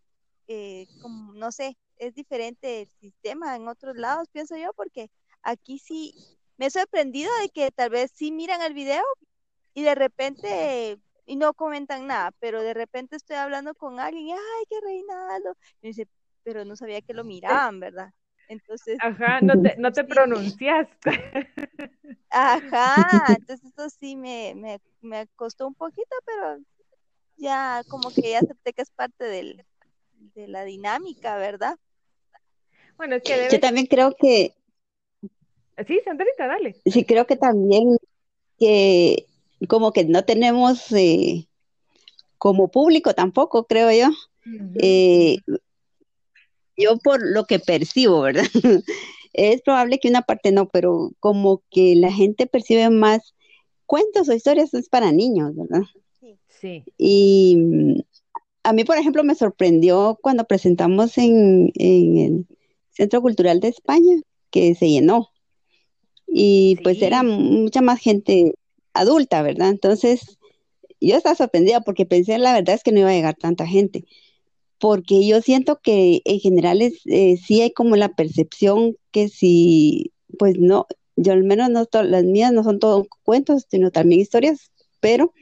eh, 0.48 0.88
como, 1.02 1.34
no 1.34 1.52
sé, 1.52 1.78
es 1.98 2.14
diferente 2.14 2.82
el 2.82 2.90
sistema 3.00 3.56
en 3.56 3.68
otros 3.68 3.96
lados, 3.98 4.28
pienso 4.32 4.56
yo, 4.58 4.72
porque 4.74 5.10
aquí 5.42 5.80
sí 5.80 6.14
me 6.58 6.68
he 6.68 6.70
sorprendido 6.70 7.32
de 7.42 7.50
que 7.50 7.72
tal 7.72 7.90
vez 7.90 8.12
sí 8.14 8.32
miran 8.32 8.62
el 8.62 8.74
video 8.74 9.04
y 9.74 9.84
de 9.84 9.96
repente 9.96 11.00
y 11.26 11.36
no 11.36 11.54
comentan 11.54 12.08
nada, 12.08 12.32
pero 12.40 12.62
de 12.64 12.74
repente 12.74 13.18
estoy 13.18 13.36
hablando 13.36 13.76
con 13.76 14.00
alguien 14.00 14.28
y 14.28 14.32
ay, 14.32 14.66
qué 14.70 14.80
Reinaldo. 14.82 15.56
Y 15.82 15.90
dice, 15.90 16.08
pero 16.44 16.64
no 16.64 16.76
sabía 16.78 17.02
que 17.02 17.14
lo 17.14 17.26
miraban, 17.26 17.80
¿verdad? 17.80 18.12
Entonces. 18.48 18.98
Ajá, 19.02 19.42
no 19.42 19.62
te, 19.62 19.76
no 19.78 19.92
te 19.92 20.04
pronunciaste. 20.06 21.12
Ajá, 22.30 23.36
entonces 23.38 23.72
eso 23.74 23.90
sí 23.90 24.16
me, 24.16 24.54
me, 24.56 24.80
me 25.02 25.28
costó 25.36 25.68
un 25.68 25.76
poquito, 25.76 26.16
pero 26.26 26.60
ya 27.36 27.84
como 27.90 28.10
que 28.10 28.32
ya 28.32 28.40
acepté 28.40 28.74
que 28.74 28.82
es 28.82 28.92
parte 28.92 29.26
del, 29.26 29.66
de 30.36 30.48
la 30.48 30.64
dinámica, 30.64 31.38
¿verdad? 31.38 31.78
Bueno, 32.98 33.16
es 33.16 33.24
que 33.24 33.48
Yo 33.52 33.60
también 33.60 33.86
creo 33.86 34.16
que... 34.20 34.54
Sí, 35.86 36.00
Sandrita, 36.04 36.48
dale. 36.48 36.76
Sí, 36.86 37.06
creo 37.06 37.28
que 37.28 37.36
también 37.36 37.98
que 38.58 39.28
como 39.68 39.92
que 39.92 40.06
no 40.06 40.24
tenemos 40.24 40.92
eh, 40.92 41.48
como 42.38 42.70
público 42.70 43.14
tampoco, 43.14 43.66
creo 43.66 43.92
yo. 43.92 44.10
Eh, 44.76 45.38
yo 46.78 46.98
por 46.98 47.20
lo 47.22 47.46
que 47.46 47.60
percibo, 47.60 48.22
¿verdad? 48.22 48.46
es 49.34 49.62
probable 49.62 50.00
que 50.00 50.10
una 50.10 50.22
parte 50.22 50.52
no, 50.52 50.68
pero 50.70 51.12
como 51.20 51.62
que 51.70 51.96
la 51.96 52.12
gente 52.12 52.48
percibe 52.48 52.90
más 52.90 53.36
cuentos 53.86 54.30
o 54.30 54.34
historias 54.34 54.74
es 54.74 54.90
para 54.90 55.12
niños, 55.12 55.56
¿verdad? 55.56 55.84
Sí. 56.50 56.84
Y 56.98 58.06
a 58.68 58.74
mí, 58.74 58.84
por 58.84 58.98
ejemplo, 58.98 59.24
me 59.24 59.34
sorprendió 59.34 60.20
cuando 60.22 60.44
presentamos 60.44 61.18
en, 61.18 61.72
el 61.76 62.46
Centro 62.90 63.22
Cultural 63.22 63.62
de 63.62 63.70
España, 63.70 64.18
que 64.52 64.76
se 64.76 64.90
llenó. 64.90 65.30
Y 66.28 66.76
pues 66.84 67.02
era 67.02 67.24
mucha 67.24 67.82
más 67.82 68.02
gente 68.02 68.56
adulta, 68.94 69.42
¿verdad? 69.42 69.70
Entonces, 69.70 70.38
yo 71.00 71.16
estaba 71.16 71.34
sorprendida 71.34 71.80
porque 71.80 72.06
pensé, 72.06 72.38
la 72.40 72.52
verdad 72.52 72.76
es 72.76 72.84
que 72.84 72.92
no 72.92 73.00
iba 73.00 73.10
a 73.10 73.14
llegar 73.14 73.36
tanta 73.36 73.66
gente. 73.66 74.04
Porque 74.80 75.26
yo 75.26 75.42
siento 75.42 75.80
que 75.82 76.22
en 76.26 76.42
general 76.42 76.82
es, 76.82 76.96
eh, 77.06 77.38
sí 77.38 77.62
hay 77.62 77.72
como 77.72 77.96
la 77.96 78.10
percepción 78.10 78.98
que 79.12 79.30
si, 79.30 80.12
pues 80.38 80.60
no, 80.60 80.88
yo 81.16 81.32
al 81.32 81.46
menos 81.46 81.70
no, 81.70 81.88
las 82.04 82.24
mías 82.26 82.52
no 82.52 82.66
son 82.66 82.80
todos 82.80 83.08
cuentos, 83.24 83.66
sino 83.72 83.92
también 83.92 84.20
historias, 84.20 84.72
pero 85.00 85.34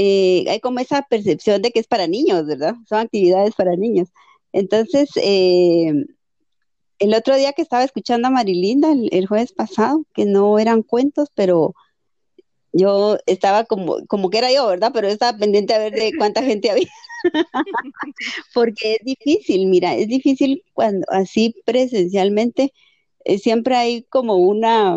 eh, 0.00 0.44
hay 0.48 0.60
como 0.60 0.78
esa 0.78 1.02
percepción 1.02 1.60
de 1.60 1.72
que 1.72 1.80
es 1.80 1.88
para 1.88 2.06
niños, 2.06 2.46
¿verdad? 2.46 2.76
Son 2.88 3.00
actividades 3.00 3.56
para 3.56 3.74
niños. 3.74 4.10
Entonces, 4.52 5.10
eh, 5.16 5.92
el 7.00 7.14
otro 7.14 7.34
día 7.34 7.52
que 7.52 7.62
estaba 7.62 7.82
escuchando 7.82 8.28
a 8.28 8.30
Marilinda, 8.30 8.92
el, 8.92 9.26
jueves 9.26 9.52
pasado, 9.52 10.04
que 10.14 10.24
no 10.24 10.60
eran 10.60 10.84
cuentos, 10.84 11.30
pero 11.34 11.74
yo 12.72 13.18
estaba 13.26 13.64
como, 13.64 14.06
como 14.06 14.30
que 14.30 14.38
era 14.38 14.52
yo, 14.52 14.68
¿verdad? 14.68 14.92
Pero 14.94 15.08
estaba 15.08 15.36
pendiente 15.36 15.74
a 15.74 15.78
ver 15.78 15.92
de 15.92 16.12
cuánta 16.16 16.44
gente 16.44 16.70
había. 16.70 16.86
Porque 18.54 18.98
es 19.00 19.04
difícil, 19.04 19.66
mira, 19.66 19.96
es 19.96 20.06
difícil 20.06 20.62
cuando 20.74 21.06
así 21.10 21.56
presencialmente, 21.64 22.72
eh, 23.24 23.38
siempre 23.38 23.74
hay 23.74 24.02
como 24.04 24.36
una, 24.36 24.96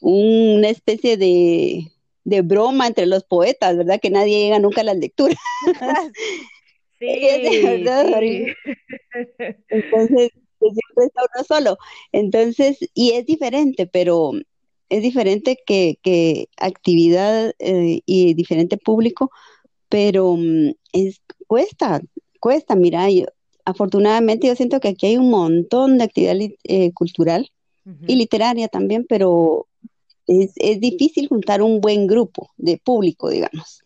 una 0.00 0.68
especie 0.68 1.16
de, 1.16 1.93
de 2.24 2.42
broma 2.42 2.86
entre 2.86 3.06
los 3.06 3.24
poetas, 3.24 3.76
¿verdad? 3.76 4.00
Que 4.00 4.10
nadie 4.10 4.44
llega 4.44 4.58
nunca 4.58 4.80
a 4.80 4.84
las 4.84 4.96
lecturas. 4.96 5.38
Sí, 6.98 7.06
¿verdad? 7.64 8.06
Entonces, 9.68 10.30
pues, 10.58 10.72
siempre 10.72 11.06
está 11.06 11.22
uno 11.34 11.44
solo. 11.46 11.78
Entonces, 12.12 12.78
y 12.94 13.12
es 13.12 13.26
diferente, 13.26 13.86
pero 13.86 14.32
es 14.88 15.02
diferente 15.02 15.58
que, 15.66 15.98
que 16.02 16.48
actividad 16.56 17.52
eh, 17.58 18.00
y 18.06 18.34
diferente 18.34 18.76
público, 18.76 19.30
pero 19.88 20.36
mm, 20.36 20.72
es, 20.92 21.20
cuesta, 21.46 22.00
cuesta, 22.40 22.74
mira, 22.76 23.06
afortunadamente 23.64 24.46
yo 24.46 24.54
siento 24.54 24.80
que 24.80 24.88
aquí 24.88 25.06
hay 25.06 25.16
un 25.16 25.30
montón 25.30 25.98
de 25.98 26.04
actividad 26.04 26.36
eh, 26.64 26.92
cultural 26.92 27.50
y 28.06 28.16
literaria 28.16 28.68
también, 28.68 29.04
pero 29.06 29.66
es, 30.26 30.52
es, 30.56 30.80
difícil 30.80 31.28
juntar 31.28 31.62
un 31.62 31.80
buen 31.80 32.06
grupo 32.06 32.50
de 32.56 32.78
público, 32.78 33.28
digamos. 33.28 33.82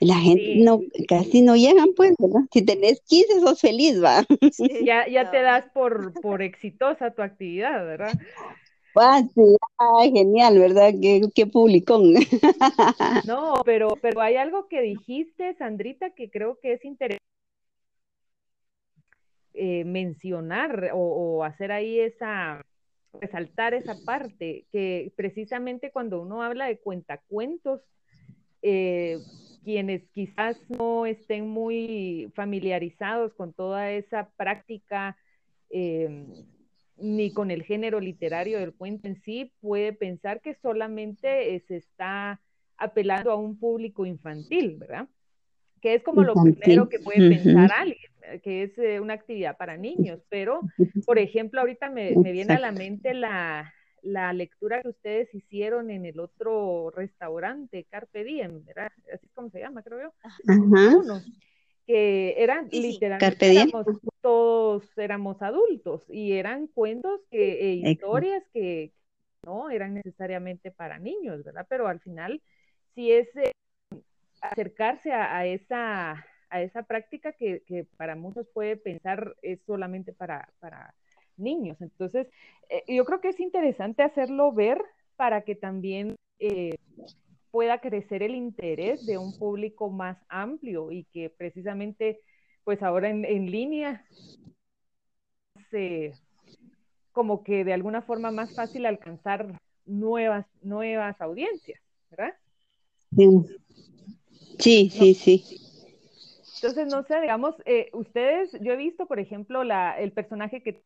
La 0.00 0.14
gente 0.14 0.56
no, 0.56 0.80
casi 1.08 1.42
no 1.42 1.56
llegan, 1.56 1.90
pues, 1.94 2.14
¿verdad? 2.18 2.40
Si 2.52 2.62
tenés 2.62 3.02
15, 3.02 3.40
sos 3.40 3.60
feliz, 3.60 4.02
va. 4.02 4.24
ya 4.84 5.06
ya 5.10 5.30
te 5.30 5.42
das 5.42 5.66
por, 5.74 6.14
por 6.20 6.42
exitosa 6.42 7.10
tu 7.10 7.22
actividad, 7.22 7.84
¿verdad? 7.84 8.12
Ah, 8.96 9.22
sí, 9.22 9.42
ah, 9.78 10.02
genial, 10.12 10.58
¿verdad? 10.58 10.92
Qué, 11.00 11.22
qué 11.32 11.46
publicón. 11.46 12.12
No, 13.24 13.62
pero, 13.64 13.90
pero 14.02 14.20
hay 14.20 14.34
algo 14.34 14.66
que 14.66 14.82
dijiste, 14.82 15.54
Sandrita, 15.54 16.10
que 16.10 16.28
creo 16.28 16.58
que 16.60 16.72
es 16.72 16.84
interesante 16.84 17.20
eh, 19.54 19.84
mencionar 19.84 20.90
o, 20.92 20.98
o 20.98 21.44
hacer 21.44 21.70
ahí 21.70 22.00
esa, 22.00 22.62
resaltar 23.12 23.74
esa 23.74 23.96
parte, 24.04 24.66
que 24.72 25.12
precisamente 25.16 25.90
cuando 25.90 26.22
uno 26.22 26.42
habla 26.42 26.66
de 26.66 26.78
cuentacuentos, 26.78 27.80
eh, 28.62 29.18
quienes 29.64 30.08
quizás 30.10 30.58
no 30.68 31.06
estén 31.06 31.48
muy 31.48 32.30
familiarizados 32.34 33.34
con 33.34 33.52
toda 33.52 33.90
esa 33.90 34.30
práctica, 34.36 35.16
eh, 35.70 36.26
ni 36.96 37.32
con 37.32 37.50
el 37.50 37.62
género 37.62 38.00
literario 38.00 38.58
del 38.58 38.74
cuento 38.74 39.08
en 39.08 39.16
sí, 39.22 39.52
puede 39.60 39.92
pensar 39.92 40.40
que 40.40 40.54
solamente 40.54 41.58
se 41.66 41.76
está 41.76 42.40
apelando 42.76 43.30
a 43.30 43.36
un 43.36 43.58
público 43.58 44.06
infantil, 44.06 44.76
¿verdad? 44.76 45.08
Que 45.80 45.94
es 45.94 46.02
como 46.02 46.22
lo 46.22 46.34
primero 46.34 46.88
que 46.88 46.98
puede 46.98 47.28
pensar 47.28 47.70
alguien 47.72 48.10
que 48.38 48.62
es 48.62 48.78
eh, 48.78 49.00
una 49.00 49.14
actividad 49.14 49.56
para 49.56 49.76
niños, 49.76 50.20
pero, 50.28 50.60
por 51.04 51.18
ejemplo, 51.18 51.60
ahorita 51.60 51.90
me, 51.90 52.14
viene 52.14 52.54
a 52.54 52.60
la 52.60 52.72
mente 52.72 53.12
la, 53.14 53.72
lectura 54.32 54.80
que 54.82 54.88
ustedes 54.88 55.34
hicieron 55.34 55.90
en 55.90 56.06
el 56.06 56.20
otro 56.20 56.90
restaurante, 56.90 57.86
Carpe 57.90 58.24
Diem, 58.24 58.64
¿verdad? 58.64 58.92
Así 59.12 59.26
es 59.26 59.32
como 59.34 59.50
se 59.50 59.60
llama, 59.60 59.82
creo 59.82 60.00
yo. 60.00 60.12
Uno, 60.46 61.20
que 61.86 62.36
eran 62.38 62.68
literalmente 62.70 63.72
todos 64.20 64.84
éramos 64.96 65.42
adultos 65.42 66.02
y 66.08 66.32
eran 66.32 66.68
cuentos 66.68 67.20
que, 67.30 67.60
e 67.60 67.90
historias 67.90 68.44
que 68.52 68.92
no 69.44 69.70
eran 69.70 69.94
necesariamente 69.94 70.70
para 70.70 70.98
niños, 70.98 71.42
¿verdad? 71.42 71.66
Pero 71.68 71.88
al 71.88 72.00
final, 72.00 72.40
si 72.94 73.10
es 73.10 73.26
eh, 73.36 73.52
acercarse 74.40 75.12
a, 75.12 75.46
esa 75.46 76.24
a 76.50 76.62
esa 76.62 76.82
práctica 76.82 77.32
que, 77.32 77.86
para 77.96 78.16
muchos 78.16 78.46
puede 78.52 78.76
pensar 78.76 79.36
es 79.42 79.60
solamente 79.66 80.12
para, 80.12 80.52
para 80.58 80.94
niños. 81.36 81.80
Entonces, 81.80 82.26
eh, 82.68 82.82
yo 82.88 83.04
creo 83.04 83.20
que 83.20 83.28
es 83.28 83.40
interesante 83.40 84.02
hacerlo 84.02 84.52
ver 84.52 84.82
para 85.16 85.42
que 85.42 85.54
también 85.54 86.16
eh, 86.38 86.76
pueda 87.50 87.80
crecer 87.80 88.22
el 88.22 88.34
interés 88.34 89.06
de 89.06 89.18
un 89.18 89.36
público 89.38 89.90
más 89.90 90.18
amplio 90.28 90.90
y 90.90 91.04
que 91.04 91.30
precisamente, 91.30 92.20
pues 92.64 92.82
ahora 92.82 93.08
en, 93.10 93.50
línea, 93.50 94.04
se, 95.70 96.14
como 97.12 97.42
que 97.42 97.64
de 97.64 97.72
alguna 97.72 98.02
forma 98.02 98.30
más 98.30 98.54
fácil 98.54 98.86
alcanzar 98.86 99.60
nuevas, 99.84 100.46
nuevas 100.62 101.20
audiencias, 101.20 101.80
¿verdad? 102.10 102.34
Sí, 103.16 103.28
sí, 104.60 105.14
sí. 105.14 105.60
Entonces, 106.62 106.88
no 106.88 107.02
sé, 107.04 107.20
digamos, 107.20 107.54
eh, 107.64 107.88
ustedes, 107.94 108.50
yo 108.60 108.72
he 108.72 108.76
visto, 108.76 109.06
por 109.06 109.18
ejemplo, 109.18 109.64
la, 109.64 109.98
el 109.98 110.12
personaje 110.12 110.62
que, 110.62 110.82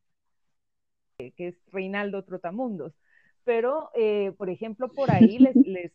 que 1.19 1.49
es 1.49 1.55
Reinaldo 1.73 2.25
Trotamundos, 2.25 2.93
pero, 3.45 3.91
eh, 3.95 4.33
por 4.39 4.51
ejemplo, 4.51 4.89
por 4.89 5.11
ahí 5.11 5.39
les, 5.39 5.57
les 5.67 5.93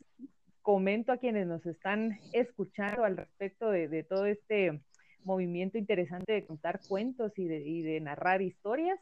comento 0.62 1.12
a 1.12 1.17
quienes 1.17 1.48
nos 1.48 1.65
están 1.65 2.19
escuchando 2.33 3.03
al 3.03 3.17
respecto 3.17 3.69
de, 3.71 4.03
todo 4.03 4.25
este 4.25 4.81
movimiento 5.24 5.77
interesante 5.77 6.33
de 6.33 6.45
contar 6.45 6.81
cuentos 6.88 7.31
y 7.38 7.45
de, 7.45 7.62
y 7.62 7.81
de 7.81 8.01
narrar 8.01 8.41
historias, 8.41 9.00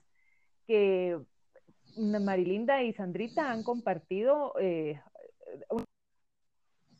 que 0.68 1.18
Marilinda 1.98 2.84
y 2.84 2.94
Sandrita 2.94 3.52
han 3.52 3.64
compartido 3.64 4.54
eh, 4.60 5.00
una 5.70 5.84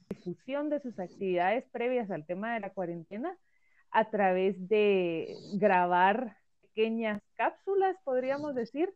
difusión 0.10 0.70
de 0.70 0.80
sus 0.80 1.00
actividades 1.00 1.66
previas 1.72 2.12
al 2.12 2.26
tema 2.26 2.54
de 2.54 2.60
la 2.60 2.72
cuarentena 2.72 3.38
a 3.92 4.10
través 4.10 4.68
de 4.68 5.36
grabar 5.54 6.38
pequeñas 6.62 7.22
cápsulas, 7.36 7.96
podríamos 8.04 8.54
decir, 8.54 8.94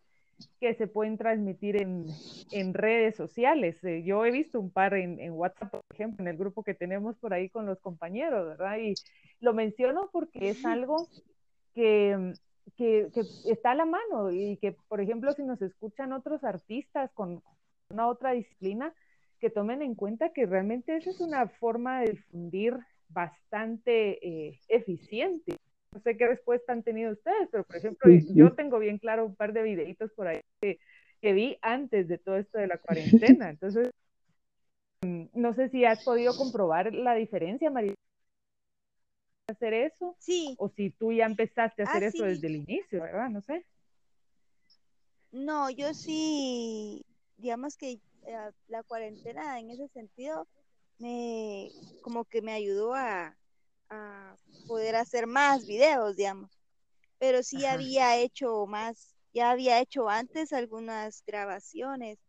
que 0.60 0.74
se 0.76 0.88
pueden 0.88 1.18
transmitir 1.18 1.78
en, 1.78 2.74
redes 2.74 3.16
sociales. 3.16 3.84
Eh, 3.84 4.04
yo 4.04 4.26
he 4.26 4.32
visto 4.32 4.60
un 4.60 4.72
par 4.72 4.94
en, 4.94 5.32
WhatsApp, 5.32 5.72
por 5.72 5.82
ejemplo, 5.94 6.24
en 6.24 6.28
el 6.30 6.38
grupo 6.38 6.64
que 6.64 6.74
tenemos 6.74 7.16
por 7.18 7.34
ahí 7.34 7.50
con 7.50 7.66
los 7.66 7.80
compañeros, 7.80 8.48
¿verdad? 8.48 8.78
Y 8.78 8.96
lo 9.40 9.54
menciono 9.54 10.10
porque 10.12 10.50
es 10.50 10.66
algo 10.66 11.08
que, 11.74 12.34
que, 12.76 13.10
está 13.46 13.72
a 13.72 13.76
la 13.76 13.86
mano 13.86 14.32
y 14.32 14.58
que, 14.58 14.76
por 14.88 15.02
ejemplo, 15.02 15.32
si 15.34 15.44
nos 15.44 15.62
escuchan 15.62 16.14
otros 16.14 16.44
artistas 16.44 17.12
con 17.14 17.42
una 17.90 18.08
otra 18.08 18.32
disciplina, 18.32 18.94
que 19.42 19.50
tomen 19.50 19.82
en 19.82 19.96
cuenta 19.96 20.32
que 20.32 20.46
realmente 20.46 20.96
esa 20.96 21.10
es 21.10 21.20
una 21.20 21.48
forma 21.48 22.02
de 22.02 22.12
difundir 22.12 22.78
bastante 23.10 24.26
eh, 24.26 24.60
eficiente. 24.70 25.58
No 25.92 26.00
sé 26.00 26.16
qué 26.16 26.28
respuesta 26.28 26.72
han 26.72 26.84
tenido 26.84 27.12
ustedes, 27.12 27.50
pero 27.52 27.64
por 27.64 27.76
ejemplo, 27.76 28.14
yo 28.36 28.54
tengo 28.54 28.78
bien 28.78 29.00
claro 29.00 29.26
un 29.26 29.36
par 29.36 29.52
de 29.52 29.64
videitos 29.64 30.12
por 30.14 30.28
ahí 30.28 30.40
que, 30.62 30.80
vi 31.34 31.58
antes 31.62 32.08
de 32.08 32.20
todo 32.20 32.38
esto 32.38 32.60
de 32.60 32.68
la 32.68 32.78
cuarentena. 32.78 33.50
Entonces, 33.50 33.90
mm, 35.02 35.26
no 35.34 35.54
sé 35.56 35.70
si 35.70 35.86
has 35.86 36.04
podido 36.06 36.38
comprobar 36.38 36.94
la 36.94 37.16
diferencia, 37.16 37.72
María, 37.72 37.96
hacer 39.50 39.74
eso. 39.74 40.16
Sí. 40.20 40.56
O 40.60 40.70
si 40.70 40.92
tú 40.92 41.12
ya 41.12 41.26
empezaste 41.26 41.82
a 41.82 41.86
hacer 41.86 42.04
eso 42.04 42.26
desde 42.26 42.48
el 42.48 42.58
inicio, 42.58 43.02
¿verdad? 43.02 43.30
No 43.30 43.42
sé. 43.42 43.66
No, 45.32 45.70
yo 45.72 45.94
sí, 45.94 47.04
digamos 47.38 47.76
que 47.76 48.00
eh, 48.26 48.52
la 48.68 48.84
cuarentena 48.84 49.60
en 49.60 49.72
ese 49.72 49.88
sentido 49.90 50.48
me 51.00 51.74
como 52.02 52.26
que 52.26 52.42
me 52.42 52.54
ayudó 52.54 52.94
a, 52.96 53.38
a 53.90 54.38
poder 54.68 54.96
hacer 54.96 55.28
más 55.28 55.66
videos, 55.66 56.16
digamos. 56.18 56.52
Pero 57.20 57.44
sí 57.44 57.66
Ajá. 57.66 57.74
había 57.74 58.18
hecho 58.18 58.66
más, 58.68 59.16
ya 59.34 59.52
había 59.52 59.80
hecho 59.82 60.10
antes 60.10 60.54
algunas 60.54 61.24
grabaciones 61.26 62.20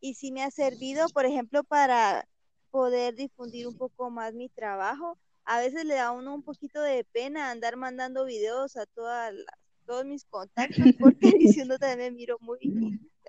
y 0.00 0.14
sí 0.14 0.32
me 0.32 0.42
ha 0.44 0.50
servido, 0.50 1.10
por 1.10 1.26
ejemplo, 1.26 1.64
para 1.64 2.26
poder 2.70 3.14
difundir 3.14 3.66
un 3.68 3.74
poco 3.76 4.10
más 4.10 4.34
mi 4.34 4.48
trabajo. 4.50 5.18
A 5.44 5.60
veces 5.60 5.84
le 5.84 5.94
da 5.96 6.08
a 6.08 6.12
uno 6.12 6.34
un 6.34 6.42
poquito 6.42 6.82
de 6.82 7.04
pena 7.04 7.50
andar 7.50 7.76
mandando 7.76 8.24
videos 8.24 8.76
a 8.76 8.86
todas 8.86 9.32
las- 9.34 9.46
todos 9.86 10.04
mis 10.04 10.24
contactos 10.26 10.92
porque 10.98 11.34
diciendo 11.38 11.78
también 11.78 11.98
me 12.12 12.16
miro 12.18 12.36
muy 12.40 12.58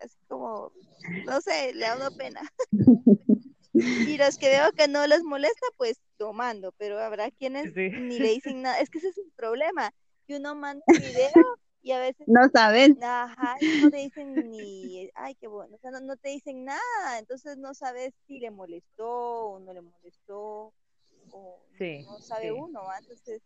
así 0.02 0.18
como, 0.28 0.72
no 1.26 1.42
sé, 1.42 1.74
le 1.74 1.82
da 1.82 1.94
a 1.94 1.98
uno 1.98 2.12
pena. 2.12 2.42
Y 4.10 4.18
los 4.18 4.38
que 4.38 4.50
veo 4.50 4.72
que 4.74 4.88
no 4.88 5.08
les 5.08 5.24
molesta, 5.24 5.66
pues 5.78 6.00
lo 6.18 6.34
mando, 6.34 6.74
pero 6.78 7.00
habrá 7.00 7.32
quienes 7.32 7.74
Sí. 7.74 7.90
ni 7.92 8.20
le 8.20 8.30
dicen 8.30 8.62
nada. 8.62 8.80
Es 8.80 8.90
que 8.90 8.98
ese 8.98 9.10
es 9.10 9.18
el 9.18 9.32
problema, 9.36 9.92
que 10.28 10.38
uno 10.38 10.56
manda 10.56 10.84
un 10.88 10.96
video 11.00 11.58
y 11.82 11.92
a 11.92 12.00
veces 12.00 12.28
No 12.28 12.50
sabes. 12.50 12.92
Ajá, 13.02 13.56
no 13.80 13.90
te 13.90 13.98
dicen 13.98 14.50
ni, 14.50 15.10
ay, 15.16 15.36
qué 15.36 15.48
bueno, 15.48 15.76
o 15.76 15.80
sea, 15.80 15.92
no, 15.92 16.02
no 16.02 16.18
te 16.18 16.30
dicen 16.30 16.66
nada, 16.66 17.20
entonces 17.20 17.58
no 17.58 17.74
sabes 17.74 18.14
si 18.28 18.40
le 18.40 18.52
molestó 18.52 19.08
o 19.08 19.60
no 19.60 19.72
le 19.74 19.82
molestó, 19.82 20.74
o 21.32 21.60
Sí, 21.78 22.04
no 22.04 22.20
sabe 22.20 22.46
sí. 22.46 22.50
uno, 22.52 22.84
¿va? 22.84 22.98
Entonces 22.98 23.42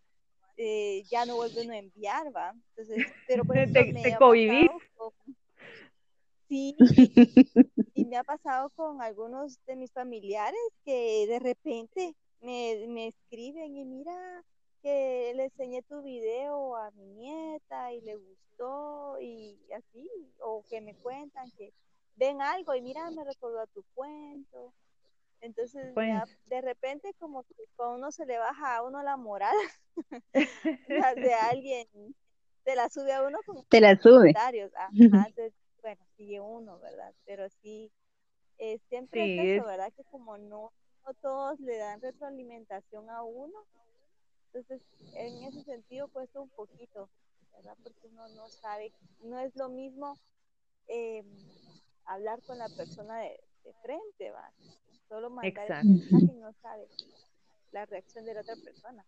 eh, 0.58 1.04
ya 1.12 1.26
no 1.26 1.36
vuelve 1.36 1.62
uno 1.62 1.74
a 1.74 1.78
enviar, 1.78 2.36
¿va? 2.36 2.54
Entonces, 2.76 3.06
pero 3.28 3.46
por 3.46 3.56
ejemplo, 3.58 3.84
Te, 3.84 3.94
te 4.12 4.18
cohibís. 4.18 4.70
Sí, 6.54 6.76
y 7.96 8.06
me 8.06 8.18
ha 8.18 8.24
pasado 8.24 8.70
con 8.76 9.02
algunos 9.02 9.58
de 9.66 9.76
mis 9.76 9.92
familiares 9.92 10.60
que 10.86 11.26
de 11.28 11.40
repente 11.40 12.16
me, 12.42 12.86
me 12.88 13.08
escriben 13.08 13.76
y 13.76 13.86
mira 13.86 14.44
que 14.82 15.34
le 15.36 15.46
enseñé 15.46 15.82
tu 15.84 16.02
video 16.04 16.76
a 16.76 16.92
mi 16.92 17.06
nieta 17.06 17.94
y 17.94 18.02
le 18.02 18.18
gustó 18.18 19.18
y 19.20 19.58
así, 19.76 20.10
o 20.40 20.64
que 20.70 20.82
me 20.82 20.94
cuentan 20.96 21.50
que 21.58 21.74
ven 22.18 22.42
algo 22.42 22.76
y 22.76 22.82
mira, 22.82 23.10
me 23.12 23.24
recordó 23.24 23.60
a 23.62 23.68
tu 23.68 23.84
cuento. 23.96 24.74
Entonces, 25.42 25.92
Pues, 25.94 26.12
de 26.46 26.62
repente 26.62 27.14
como 27.20 27.44
que 27.44 27.56
con 27.76 27.96
uno 27.96 28.12
se 28.12 28.26
le 28.26 28.38
baja 28.38 28.78
a 28.78 28.84
uno 28.84 29.02
la 29.04 29.18
moral, 29.18 29.56
de 31.18 31.34
alguien, 31.34 31.88
se 32.64 32.76
la 32.76 32.90
sube 32.90 33.14
a 33.14 33.24
uno 33.24 33.40
con 33.46 33.64
Te 33.66 33.82
la 33.82 33.98
sube. 33.98 34.34
comentarios. 34.34 34.72
Ajá, 34.76 34.92
entonces, 35.00 35.54
bueno, 35.84 36.02
sigue 36.18 36.42
uno, 36.42 36.80
¿verdad? 36.80 37.14
Pero 37.26 37.50
sí, 37.62 37.92
eh, 38.60 38.80
siempre 38.90 39.26
sí, 39.26 39.26
es 39.26 39.38
eso, 39.38 39.66
¿verdad? 39.66 39.94
Que 39.96 40.06
como 40.06 40.38
no, 40.40 40.74
no 41.06 41.14
todos 41.16 41.60
le 41.62 41.78
dan 41.78 42.02
retroalimentación 42.02 43.10
a 43.12 43.24
uno, 43.24 43.60
entonces 44.48 44.82
en 45.14 45.44
ese 45.44 45.64
sentido 45.64 46.10
cuesta 46.10 46.42
un 46.42 46.50
poquito, 46.52 47.10
¿verdad? 47.54 47.78
Porque 47.84 48.08
uno 48.08 48.30
no 48.30 48.50
sabe, 48.50 48.94
no 49.22 49.40
es 49.40 49.56
lo 49.56 49.70
mismo 49.70 50.20
eh, 50.88 51.24
hablar 52.06 52.42
con 52.44 52.60
la 52.60 52.70
persona 52.70 53.20
de, 53.20 53.40
de 53.66 53.74
frente, 53.84 54.32
¿va? 54.32 54.54
Solo 55.10 55.30
mandar 55.30 55.68
el 55.68 55.76
exacto, 55.76 55.90
mensaje 55.90 56.32
y 56.32 56.36
no 56.40 56.54
sabe 56.62 56.90
la 57.72 57.86
reacción 57.86 58.26
de 58.26 58.36
la 58.36 58.42
otra 58.42 58.56
persona. 58.58 59.06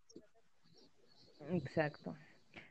exacto. 1.51 2.15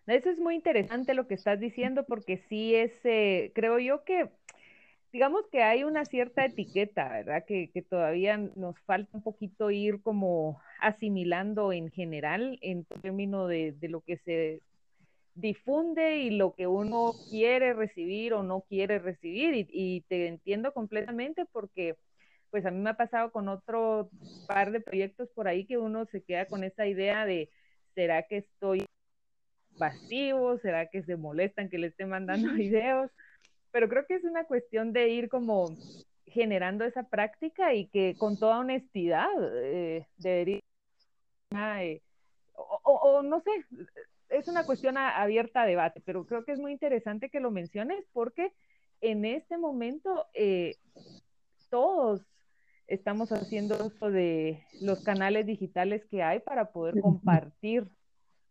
Eso 0.06 0.28
es 0.30 0.38
muy 0.38 0.54
interesante 0.54 1.14
lo 1.14 1.26
que 1.26 1.34
estás 1.34 1.59
diciendo 1.59 2.05
porque 2.05 2.38
sí 2.48 2.74
es, 2.74 2.92
eh, 3.05 3.52
creo 3.55 3.78
yo 3.78 4.05
que, 4.05 4.28
digamos 5.12 5.46
que 5.50 5.62
hay 5.62 5.85
una 5.85 6.05
cierta 6.05 6.44
etiqueta, 6.44 7.09
¿verdad? 7.09 7.44
Que, 7.46 7.70
que 7.72 7.81
todavía 7.81 8.37
nos 8.37 8.78
falta 8.81 9.16
un 9.16 9.22
poquito 9.22 9.70
ir 9.70 10.02
como 10.02 10.61
asimilando 10.81 11.72
en 11.72 11.90
general 11.90 12.59
en 12.61 12.85
términos 12.85 13.48
de, 13.48 13.72
de 13.72 13.88
lo 13.88 14.02
que 14.02 14.18
se 14.18 14.61
difunde 15.35 16.18
y 16.18 16.31
lo 16.31 16.55
que 16.55 16.66
uno 16.66 17.12
quiere 17.31 17.72
recibir 17.72 18.35
o 18.35 18.42
no 18.42 18.61
quiere 18.68 18.98
recibir. 18.98 19.55
Y, 19.55 19.66
y, 19.70 20.00
te 20.02 20.26
entiendo 20.28 20.72
completamente 20.74 21.46
porque 21.46 21.96
pues 22.50 22.66
a 22.66 22.70
mí 22.70 22.78
me 22.78 22.90
ha 22.90 22.96
pasado 22.96 23.33
con 23.33 23.48
otro 23.48 24.11
par 24.46 24.70
de 24.70 24.81
proyectos 24.81 25.28
por 25.31 25.48
ahí 25.48 25.64
que 25.64 25.78
uno 25.78 26.07
se 26.07 26.22
queda 26.22 26.46
con 26.46 26.62
esa 26.62 26.87
idea 26.87 27.26
de, 27.26 27.50
¿será 27.94 28.24
que 28.24 28.37
estoy 28.38 28.87
vacío? 29.78 30.58
¿Será 30.58 30.87
que 30.87 31.02
se 31.02 31.16
molestan 31.16 31.68
que 31.68 31.78
le 31.78 31.88
esté 31.88 32.06
mandando 32.06 32.52
videos? 32.54 33.10
Pero 33.70 33.88
creo 33.88 34.06
que 34.06 34.14
es 34.14 34.24
una 34.24 34.44
cuestión 34.44 34.92
de 34.92 35.08
ir 35.08 35.28
como 35.28 35.76
generando 36.26 36.84
esa 36.84 37.04
práctica 37.04 37.74
y 37.74 37.87
que 37.87 38.16
con 38.18 38.38
toda 38.38 38.58
honestidad 38.58 39.28
eh, 39.54 40.06
debería, 40.16 40.60
eh, 41.52 42.02
o, 42.54 42.80
o, 42.82 42.92
o 42.92 43.22
no 43.22 43.40
sé, 43.40 43.50
es 44.28 44.48
una 44.48 44.64
cuestión 44.64 44.96
a, 44.96 45.20
abierta 45.22 45.62
a 45.62 45.66
debate, 45.66 46.00
pero 46.04 46.26
creo 46.26 46.44
que 46.44 46.52
es 46.52 46.58
muy 46.58 46.72
interesante 46.72 47.30
que 47.30 47.40
lo 47.40 47.50
menciones 47.50 48.04
porque 48.12 48.52
en 49.00 49.24
este 49.24 49.58
momento 49.58 50.26
eh, 50.34 50.76
todos 51.70 52.22
estamos 52.87 53.32
haciendo 53.32 53.87
uso 53.87 54.10
de 54.10 54.64
los 54.80 55.02
canales 55.02 55.46
digitales 55.46 56.04
que 56.10 56.22
hay 56.22 56.40
para 56.40 56.72
poder 56.72 57.00
compartir 57.00 57.87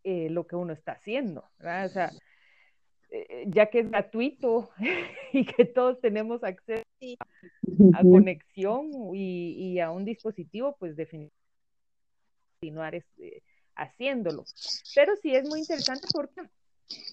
eh, 0.04 0.30
lo 0.30 0.48
que 0.48 0.56
uno 0.56 0.74
está 0.74 0.94
haciendo, 0.94 1.50
¿verdad? 1.58 1.86
O 1.86 1.90
sea, 1.90 2.12
eh, 3.10 3.46
ya 3.48 3.68
que 3.68 3.80
es 3.80 3.90
gratuito 3.90 4.70
y 5.34 5.46
que 5.46 5.66
todos 5.66 6.02
tenemos 6.02 6.44
acceso 6.44 6.84
a 7.94 8.02
conexión 8.02 8.92
y, 9.14 9.56
y 9.58 9.80
a 9.80 9.92
un 9.92 10.06
dispositivo, 10.06 10.76
pues 10.80 10.96
definitivamente 10.96 11.44
continuar 12.64 12.96
eh, 12.96 13.42
haciéndolo. 13.76 14.46
Pero 14.96 15.16
sí 15.22 15.36
es 15.36 15.48
muy 15.48 15.60
interesante 15.60 16.08
porque, 16.14 16.42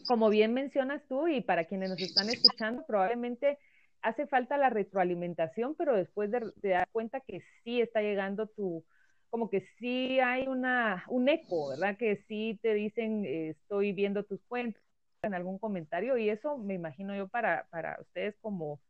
como 0.07 0.31
bien 0.31 0.55
mencionas 0.55 1.03
tú 1.09 1.27
y 1.29 1.41
para 1.41 1.65
quienes 1.65 1.91
nos 1.91 2.01
están 2.01 2.29
escuchando, 2.31 2.85
probablemente 2.87 3.59
hace 4.03 4.27
falta 4.27 4.57
la 4.57 4.71
retroalimentación, 4.71 5.75
pero 5.75 5.97
después 5.97 6.31
de, 6.31 6.53
de 6.57 6.71
dar 6.71 6.89
cuenta 6.93 7.21
que 7.21 7.41
sí 7.65 7.81
está 7.81 8.01
llegando 8.01 8.47
tu, 8.47 8.85
como 9.31 9.49
que 9.49 9.67
sí 9.79 10.19
hay 10.21 10.49
una, 10.49 11.05
un 11.09 11.29
eco, 11.29 11.69
¿verdad? 11.69 11.97
Que 11.97 12.25
sí 12.29 12.59
te 12.63 12.75
dicen, 12.75 13.25
eh, 13.25 13.51
estoy 13.51 13.93
viendo 13.93 14.25
tus 14.25 14.41
cuentas 14.49 14.83
en 15.23 15.35
algún 15.35 15.59
comentario 15.59 16.17
y 16.19 16.29
eso 16.29 16.59
me 16.59 16.75
imagino 16.75 17.15
yo 17.15 17.29
para, 17.29 17.67
para 17.71 17.99
ustedes 18.01 18.35
como, 18.41 18.81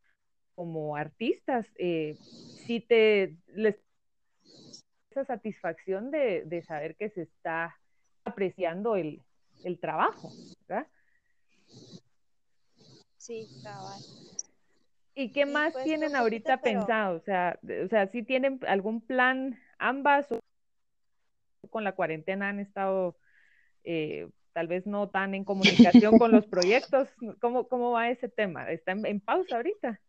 como 0.54 0.96
artistas, 0.96 1.66
eh, 1.78 2.16
sí 2.66 2.80
te 2.80 3.34
les 3.54 3.76
esa 5.10 5.24
satisfacción 5.24 6.12
de, 6.12 6.44
de, 6.44 6.62
saber 6.62 6.94
que 6.94 7.10
se 7.10 7.22
está 7.22 7.76
apreciando 8.24 8.94
el, 8.94 9.20
el 9.64 9.78
trabajo, 9.80 10.30
¿verdad? 10.68 10.86
Sí, 13.16 13.48
cabal. 13.64 14.00
¿Y 15.16 15.32
qué 15.32 15.46
Sí, 15.46 15.50
más 15.52 15.72
pues, 15.72 15.84
tienen 15.84 16.14
ahorita 16.14 16.58
pero- 16.58 16.80
pensado? 16.80 17.16
O 17.16 17.20
sea, 17.22 17.58
o 17.84 17.88
sea, 17.88 18.06
¿sí 18.12 18.22
tienen 18.22 18.60
algún 18.68 19.00
plan 19.00 19.58
ambas 19.80 20.26
con 21.70 21.84
la 21.84 21.92
cuarentena 21.92 22.48
han 22.48 22.60
estado 22.60 23.16
eh, 23.84 24.28
tal 24.52 24.66
vez 24.66 24.86
no 24.86 25.08
tan 25.08 25.34
en 25.34 25.44
comunicación 25.44 26.18
con 26.18 26.30
los 26.30 26.46
proyectos? 26.50 27.08
¿Cómo, 27.40 27.68
cómo 27.68 27.92
va 27.92 28.10
ese 28.10 28.28
tema? 28.28 28.70
¿Está 28.70 28.92
en, 28.92 29.06
en 29.06 29.20
pausa 29.20 29.56
ahorita? 29.56 30.00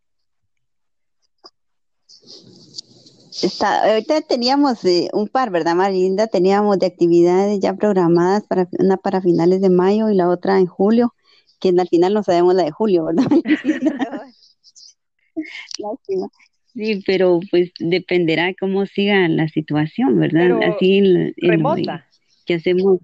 Está, 3.42 3.84
ahorita 3.86 4.22
teníamos 4.22 4.84
eh, 4.86 5.10
un 5.14 5.28
par, 5.28 5.52
¿verdad, 5.52 5.76
Marinda? 5.76 6.28
Teníamos 6.28 6.78
de 6.80 6.86
actividades 6.88 7.60
ya 7.60 7.74
programadas 7.74 8.46
para 8.46 8.68
una 8.78 8.98
para 8.98 9.22
finales 9.22 9.62
de 9.62 9.70
mayo 9.70 10.10
y 10.10 10.16
la 10.16 10.30
otra 10.30 10.60
en 10.60 10.68
julio, 10.68 11.16
que 11.60 11.70
al 11.70 11.88
final 11.88 12.14
no 12.14 12.24
sabemos 12.24 12.54
la 12.56 12.64
de 12.64 12.72
julio, 12.72 13.06
¿verdad? 13.06 13.26
Lástima. 15.80 16.28
Sí, 16.74 17.04
pero 17.06 17.40
pues 17.50 17.72
dependerá 17.80 18.54
cómo 18.54 18.86
siga 18.86 19.28
la 19.28 19.48
situación, 19.50 20.20
¿verdad? 20.20 20.42
Pero 20.42 20.60
Así 20.64 20.98
en, 20.98 21.34
Remota. 21.38 22.08
que 22.46 22.56
hacemos. 22.56 23.00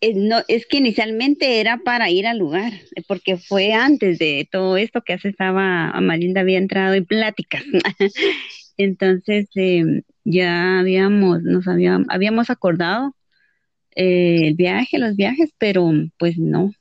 Eh, 0.00 0.14
no, 0.14 0.38
es 0.48 0.66
que 0.66 0.78
inicialmente 0.78 1.60
era 1.60 1.78
para 1.78 2.10
ir 2.10 2.26
al 2.26 2.38
lugar, 2.38 2.72
porque 3.06 3.36
fue 3.36 3.72
antes 3.72 4.18
de 4.18 4.48
todo 4.50 4.76
esto 4.76 5.02
que 5.02 5.12
hace 5.12 5.28
estaba, 5.28 5.90
Amalinda 5.90 6.40
había 6.40 6.58
entrado 6.58 6.94
en 6.94 7.06
pláticas. 7.06 7.62
Entonces 8.76 9.48
eh, 9.54 10.02
ya 10.24 10.80
habíamos, 10.80 11.42
nos 11.42 11.68
habíamos, 11.68 12.06
habíamos 12.10 12.50
acordado 12.50 13.14
eh, 13.94 14.48
el 14.48 14.54
viaje, 14.54 14.98
los 14.98 15.16
viajes, 15.16 15.52
pero 15.58 15.90
pues 16.18 16.38
no, 16.38 16.72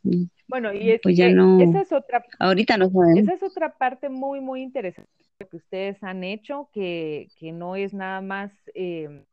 Bueno, 0.52 0.74
y 0.74 0.92
es 0.92 1.00
Pues 1.02 1.16
ya 1.16 1.28
que 1.28 1.34
no- 1.34 1.62
esa 1.62 1.82
es 1.82 1.94
otra 1.94 2.26
ahorita 2.38 2.76
no 2.76 2.90
sabemos. 2.90 3.20
Esa 3.20 3.34
es 3.36 3.44
otra 3.44 3.78
parte 3.78 4.10
muy, 4.10 4.42
muy 4.42 4.62
interesante 4.62 5.10
que 5.50 5.56
ustedes 5.56 6.04
han 6.04 6.26
hecho, 6.26 6.70
que, 6.74 7.30
que 7.40 7.54
no 7.54 7.78
es 7.78 7.94
nada 7.94 8.20
más 8.20 8.52
eh, 8.76 9.24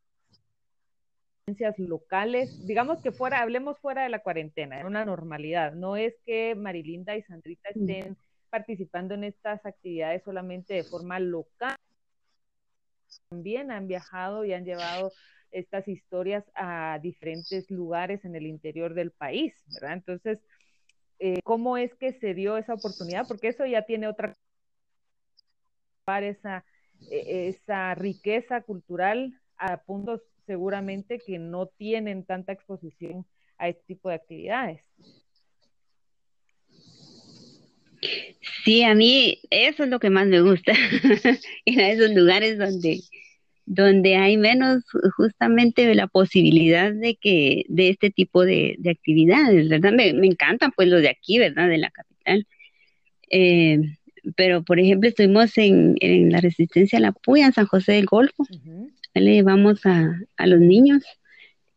locales, 1.76 2.64
digamos 2.66 3.02
que 3.02 3.10
fuera, 3.10 3.40
hablemos 3.42 3.78
fuera 3.80 4.04
de 4.04 4.10
la 4.10 4.20
cuarentena, 4.20 4.78
en 4.80 4.86
una 4.86 5.04
normalidad. 5.04 5.72
No 5.72 5.96
es 5.96 6.14
que 6.24 6.54
Marilinda 6.54 7.16
y 7.16 7.22
Sandrita 7.22 7.68
mm. 7.74 7.80
estén 7.80 8.16
participando 8.48 9.14
en 9.14 9.24
estas 9.24 9.66
actividades 9.66 10.22
solamente 10.22 10.74
de 10.74 10.84
forma 10.84 11.18
local. 11.18 11.74
También 13.28 13.72
han 13.72 13.88
viajado 13.88 14.44
y 14.44 14.52
han 14.52 14.64
llevado 14.64 15.10
estas 15.50 15.88
historias 15.88 16.44
a 16.54 17.00
diferentes 17.02 17.70
lugares 17.70 18.24
en 18.24 18.36
el 18.36 18.46
interior 18.46 18.94
del 18.94 19.10
país, 19.10 19.54
¿verdad? 19.74 19.94
Entonces, 19.94 20.38
eh, 21.18 21.40
¿cómo 21.44 21.76
es 21.76 21.94
que 21.94 22.12
se 22.14 22.34
dio 22.34 22.56
esa 22.56 22.74
oportunidad? 22.74 23.26
Porque 23.26 23.48
eso 23.48 23.66
ya 23.66 23.82
tiene 23.82 24.08
otra 24.08 24.34
esa, 26.22 26.64
e, 27.10 27.48
esa 27.48 27.94
riqueza 27.94 28.62
cultural 28.62 29.38
a 29.58 29.82
puntos 29.82 30.22
seguramente 30.46 31.18
que 31.18 31.38
no 31.38 31.66
tienen 31.66 32.24
tanta 32.24 32.52
exposición 32.52 33.26
a 33.58 33.68
este 33.68 33.82
tipo 33.86 34.08
de 34.08 34.14
actividades. 34.14 34.82
Sí, 38.64 38.82
a 38.84 38.94
mí 38.94 39.40
eso 39.50 39.84
es 39.84 39.90
lo 39.90 39.98
que 39.98 40.10
más 40.10 40.26
me 40.26 40.40
gusta, 40.40 40.72
ir 41.64 41.80
esos 41.80 42.10
lugares 42.12 42.58
donde, 42.58 43.00
donde 43.68 44.16
hay 44.16 44.38
menos 44.38 44.82
justamente 45.16 45.94
la 45.94 46.06
posibilidad 46.06 46.92
de 46.92 47.16
que 47.16 47.64
de 47.68 47.90
este 47.90 48.10
tipo 48.10 48.44
de, 48.44 48.78
actividades, 48.90 49.68
¿verdad? 49.68 49.92
Me, 49.92 50.14
me, 50.14 50.26
encantan 50.26 50.72
pues 50.74 50.88
los 50.88 51.02
de 51.02 51.10
aquí, 51.10 51.38
¿verdad? 51.38 51.68
De 51.68 51.76
la 51.76 51.90
capital. 51.90 52.46
Eh, 53.30 53.78
pero, 54.36 54.64
por 54.64 54.80
ejemplo, 54.80 55.08
estuvimos 55.08 55.56
en, 55.58 55.96
en, 56.00 56.32
la 56.32 56.40
Resistencia 56.40 56.98
a 56.98 57.02
la 57.02 57.12
Puya, 57.12 57.46
en 57.46 57.52
San 57.52 57.66
José 57.66 57.92
del 57.92 58.06
Golfo. 58.06 58.46
Le 59.14 59.34
llevamos 59.34 59.84
a, 59.84 60.18
a 60.38 60.46
los 60.46 60.60
niños. 60.60 61.04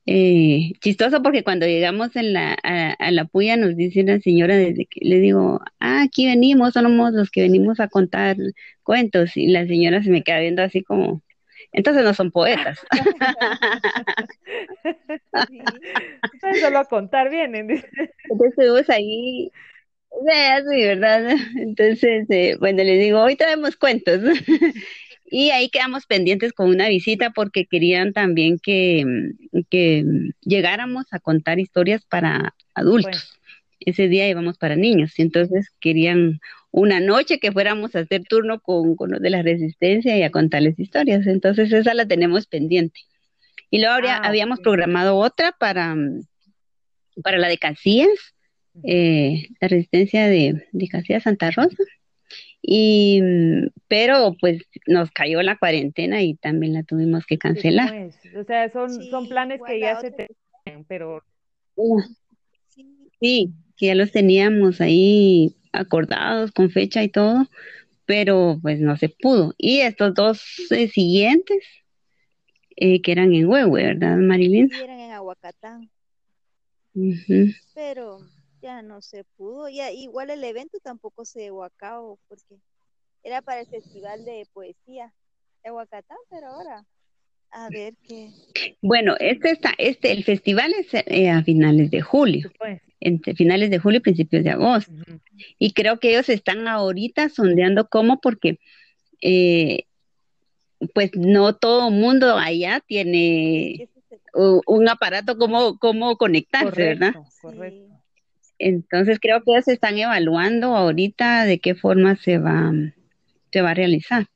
Eh, 0.06 0.71
chistoso 0.80 1.21
porque 1.21 1.43
cuando 1.43 1.65
llegamos 1.67 2.15
en 2.15 2.34
la, 2.34 2.54
a, 2.63 3.12
la 3.12 3.25
puya 3.25 3.56
nos 3.56 3.75
dice 3.75 4.01
la 4.04 4.19
señora 4.19 4.58
desde 4.58 4.88
que 4.88 4.99
le 5.06 5.19
digo, 5.19 5.62
ah, 5.80 6.01
aquí 6.04 6.25
venimos, 6.25 6.73
somos 6.73 7.13
los 7.13 7.30
que 7.30 7.43
venimos 7.43 7.80
a 7.80 7.88
contar 7.88 8.36
cuentos 8.82 9.38
y 9.38 9.47
la 9.47 9.67
señora 9.67 10.01
se 10.01 10.10
me 10.10 10.23
queda 10.23 10.39
viendo 10.39 10.63
así 10.63 10.82
como, 10.82 11.21
entonces 11.71 12.03
no 12.03 12.13
son 12.13 12.31
poetas. 12.31 12.79
sí. 15.47 15.62
Solo 16.62 16.79
a 16.79 16.86
contar 16.86 17.29
vienen. 17.29 17.71
Entonces 17.71 18.49
estuvimos 18.49 18.89
ahí 18.89 19.51
Sí, 20.12 20.84
¿verdad? 20.84 21.36
Entonces, 21.55 22.27
eh, 22.29 22.55
bueno, 22.60 22.84
les 22.84 22.99
digo, 22.99 23.21
hoy 23.21 23.36
traemos 23.36 23.75
cuentos. 23.75 24.21
y 25.31 25.49
ahí 25.51 25.69
quedamos 25.69 26.05
pendientes 26.05 26.53
con 26.53 26.69
una 26.69 26.89
visita 26.89 27.31
porque 27.31 27.65
querían 27.65 28.13
también 28.13 28.60
que, 28.60 29.05
que 29.69 30.05
llegáramos 30.41 31.05
a 31.12 31.19
contar 31.19 31.60
historias 31.60 32.05
para 32.05 32.53
adultos. 32.75 33.39
Ese 33.79 34.10
día 34.10 34.29
íbamos 34.29 34.57
para 34.57 34.75
niños, 34.75 35.17
y 35.17 35.23
entonces 35.23 35.71
querían 35.79 36.39
una 36.71 36.99
noche 36.99 37.39
que 37.39 37.51
fuéramos 37.51 37.95
a 37.95 37.99
hacer 37.99 38.23
turno 38.23 38.60
con, 38.62 38.95
con 38.95 39.12
los 39.12 39.21
de 39.21 39.29
la 39.29 39.41
resistencia 39.41 40.17
y 40.17 40.23
a 40.23 40.31
contarles 40.31 40.79
historias. 40.79 41.27
Entonces 41.27 41.71
esa 41.71 41.93
la 41.93 42.07
tenemos 42.07 42.47
pendiente. 42.47 42.99
Y 43.69 43.79
luego 43.79 44.07
ah, 44.07 44.21
habíamos 44.23 44.60
programado 44.60 45.17
otra 45.17 45.53
para, 45.57 45.95
para 47.23 47.38
la 47.38 47.49
de 47.49 47.57
Casillas, 47.57 48.10
eh, 48.84 49.47
la 49.60 49.67
resistencia 49.67 50.27
de, 50.27 50.65
de 50.71 51.19
Santa 51.21 51.51
Rosa. 51.51 51.84
Y, 52.62 53.21
pero 53.88 54.36
pues 54.39 54.62
nos 54.88 55.10
cayó 55.12 55.41
la 55.41 55.57
cuarentena 55.57 56.21
y 56.21 56.36
también 56.36 56.73
la 56.73 56.84
tuvimos 56.84 57.25
que 57.25 57.38
cancelar. 57.38 57.89
Pues, 57.89 58.36
o 58.36 58.43
sea, 58.43 58.71
son, 58.71 58.89
son 59.03 59.27
planes 59.27 59.60
que 59.65 59.79
ya 59.79 59.99
se 59.99 60.12
tienen, 60.12 60.86
pero... 60.88 61.23
Sí, 63.19 63.53
que 63.77 63.88
ya 63.88 63.95
los 63.95 64.12
teníamos 64.12 64.81
ahí 64.81 65.55
acordados 65.71 66.51
con 66.51 66.69
fecha 66.69 67.03
y 67.03 67.10
todo, 67.10 67.47
pero 68.05 68.60
pues 68.62 68.79
no 68.79 68.97
se 68.97 69.10
pudo. 69.10 69.53
Y 69.57 69.79
estos 69.81 70.13
dos 70.13 70.43
eh, 70.71 70.88
siguientes, 70.88 71.63
eh, 72.75 73.01
que 73.01 73.12
eran 73.12 73.34
en 73.34 73.47
Huehue, 73.47 73.84
¿verdad, 73.84 74.17
Marilyn? 74.17 74.69
Sí, 74.69 74.81
eran 74.81 74.99
en 74.99 75.12
Aguacatán. 75.12 75.89
Pero 77.73 78.19
ya 78.62 78.81
no 78.81 79.01
se 79.01 79.23
pudo. 79.38 79.69
Ya, 79.69 79.91
igual 79.91 80.29
el 80.29 80.43
evento 80.43 80.77
tampoco 80.84 81.25
se 81.25 81.41
llevó 81.41 81.63
a 81.63 81.69
cabo 81.69 82.19
porque 82.27 82.60
era 83.23 83.41
para 83.41 83.62
el 83.62 83.67
Festival 83.67 84.25
de 84.25 84.47
Poesía 84.53 85.13
de 85.63 85.71
Huacatán, 85.71 86.17
pero 86.29 86.47
ahora 86.47 86.86
a 87.51 87.69
ver 87.69 87.93
qué. 88.07 88.29
Bueno, 88.81 89.15
este 89.19 89.51
está, 89.51 89.73
este, 89.77 90.11
el 90.11 90.23
festival 90.23 90.73
es 90.73 90.87
eh, 90.93 91.29
a 91.29 91.43
finales 91.43 91.91
de 91.91 92.01
julio, 92.01 92.51
entre 92.99 93.35
finales 93.35 93.69
de 93.69 93.79
julio 93.79 93.97
y 93.97 94.01
principios 94.01 94.43
de 94.43 94.51
agosto. 94.51 94.91
Y 95.59 95.73
creo 95.73 95.99
que 95.99 96.11
ellos 96.11 96.29
están 96.29 96.67
ahorita 96.67 97.29
sondeando 97.29 97.87
cómo, 97.87 98.19
porque 98.21 98.59
eh, 99.21 99.85
pues 100.93 101.11
no 101.15 101.55
todo 101.55 101.91
mundo 101.91 102.37
allá 102.37 102.81
tiene 102.85 103.89
un 104.33 104.89
aparato 104.89 105.37
como, 105.37 105.77
como 105.77 106.17
conectarse, 106.17 106.83
¿verdad? 106.83 107.13
Correcto. 107.41 107.91
Entonces 108.57 109.19
creo 109.19 109.41
que 109.43 109.51
ellos 109.51 109.67
están 109.67 109.97
evaluando 109.97 110.75
ahorita 110.75 111.45
de 111.45 111.59
qué 111.59 111.73
forma 111.75 112.15
se 112.15 112.37
va, 112.37 112.71
se 113.51 113.61
va 113.61 113.71
a 113.71 113.73
realizar. 113.73 114.27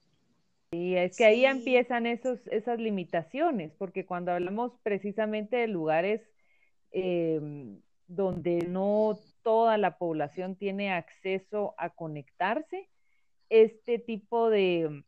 Y 0.76 0.96
es 0.98 1.18
que 1.18 1.26
ahí 1.26 1.46
empiezan 1.46 2.06
esos, 2.06 2.46
esas 2.48 2.80
limitaciones, 2.80 3.72
porque 3.78 4.06
cuando 4.06 4.32
hablamos 4.32 4.74
precisamente 4.84 5.56
de 5.56 5.68
lugares 5.68 6.22
em, 6.92 7.80
donde 8.08 8.68
no 8.68 9.18
toda 9.42 9.78
la 9.78 9.98
población 9.98 10.56
tiene 10.56 10.92
acceso 10.92 11.76
a 11.78 11.92
conectarse, 11.92 12.90
este 13.50 14.00
tipo 14.00 14.50
de, 14.50 15.04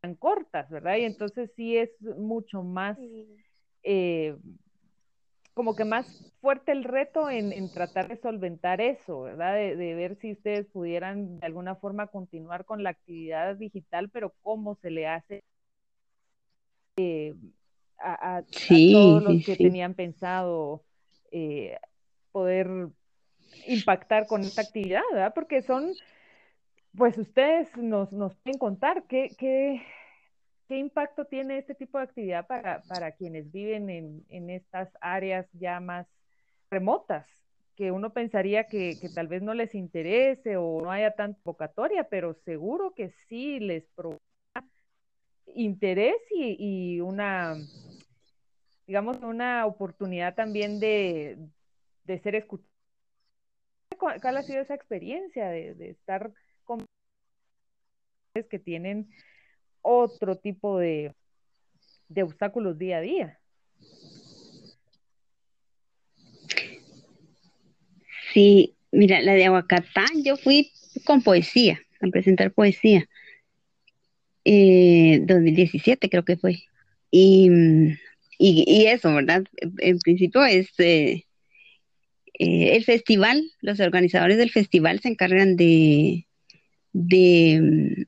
tan 0.00 0.14
cortas, 0.16 0.68
¿verdad? 0.70 0.96
Y 0.96 1.04
entonces 1.04 1.50
sí 1.54 1.76
es 1.76 1.90
mucho 2.00 2.62
más 2.62 2.98
eh, 3.82 4.36
como 5.54 5.76
que 5.76 5.84
más 5.84 6.32
fuerte 6.40 6.72
el 6.72 6.82
reto 6.84 7.30
en, 7.30 7.72
tratar 7.72 8.08
de 8.08 8.16
solventar 8.16 8.80
eso, 8.80 9.22
¿verdad? 9.22 9.54
De, 9.54 9.94
ver 9.94 10.16
si 10.16 10.32
ustedes 10.32 10.66
pudieran 10.66 11.38
de 11.38 11.46
alguna 11.46 11.76
forma 11.76 12.08
continuar 12.08 12.64
con 12.64 12.82
la 12.82 12.90
actividad 12.90 13.56
digital, 13.56 14.10
pero 14.10 14.34
cómo 14.42 14.74
se 14.74 14.90
le 14.90 15.06
hace 15.06 15.44
eh, 16.96 17.34
a, 17.98 18.42
todos 18.68 19.22
los 19.22 19.44
que 19.44 19.56
tenían 19.56 19.94
pensado 19.94 20.82
eh, 21.30 21.78
poder 22.32 22.88
impactar 23.68 24.26
con 24.26 24.42
esta 24.42 24.62
actividad, 24.62 25.02
¿verdad? 25.12 25.32
Porque 25.34 25.62
son, 25.62 25.92
pues 26.96 27.16
ustedes 27.16 27.74
nos, 27.76 28.12
nos 28.12 28.34
pueden 28.36 28.58
contar 28.58 29.04
qué, 29.08 29.30
qué, 29.38 29.82
¿Qué 30.68 30.78
impacto 30.78 31.26
tiene 31.26 31.58
este 31.58 31.74
tipo 31.74 31.98
de 31.98 32.04
actividad 32.04 32.46
para, 32.46 32.82
para 32.82 33.12
quienes 33.12 33.52
viven 33.52 33.90
en, 33.90 34.24
en, 34.28 34.48
estas 34.48 34.88
áreas 35.00 35.46
ya 35.52 35.78
más 35.80 36.06
remotas? 36.70 37.26
Que 37.76 37.90
uno 37.90 38.12
pensaría 38.12 38.68
que, 38.68 38.96
tal 39.14 39.28
vez 39.28 39.42
no 39.42 39.52
les 39.52 39.74
interese 39.74 40.56
o 40.56 40.80
no 40.80 40.90
haya 40.90 41.14
tanta 41.14 41.38
convocatoria, 41.42 42.08
pero 42.08 42.34
seguro 42.44 42.94
que 42.94 43.10
sí 43.28 43.60
les 43.60 43.84
provoca 43.94 44.20
interés 45.54 46.16
y, 46.30 46.56
y 46.58 47.00
una, 47.00 47.56
digamos, 48.86 49.18
una 49.18 49.66
oportunidad 49.66 50.34
también 50.34 50.80
de, 50.80 51.38
de 52.04 52.18
ser 52.20 52.36
escuchado. 52.36 52.70
¿Cuál 53.98 54.36
ha 54.36 54.42
sido 54.42 54.60
esa 54.60 54.74
experiencia 54.74 55.48
de, 55.48 55.74
de 55.74 55.90
estar 55.90 56.32
con 56.64 56.84
que 58.50 58.58
tienen 58.58 59.08
otro 59.84 60.36
tipo 60.36 60.78
de, 60.78 61.14
de 62.08 62.22
obstáculos 62.22 62.78
día 62.78 62.98
a 62.98 63.00
día. 63.00 63.38
Sí, 68.32 68.74
mira, 68.90 69.20
la 69.22 69.34
de 69.34 69.44
Aguacatán, 69.44 70.24
yo 70.24 70.36
fui 70.36 70.72
con 71.04 71.22
poesía, 71.22 71.78
a 72.00 72.08
presentar 72.08 72.52
poesía. 72.52 73.08
Eh, 74.44 75.20
2017 75.22 76.08
creo 76.08 76.24
que 76.24 76.36
fue. 76.36 76.64
Y, 77.10 77.48
y, 78.38 78.86
eso, 78.86 79.14
¿verdad? 79.14 79.44
En 79.78 79.98
principio 80.00 80.44
es 80.44 80.68
eh, 80.78 81.24
eh, 82.38 82.76
el 82.76 82.84
festival, 82.84 83.42
los 83.60 83.78
organizadores 83.78 84.36
del 84.36 84.50
festival 84.50 85.00
se 85.00 85.08
encargan 85.08 85.56
de, 85.56 86.26
de 86.92 88.06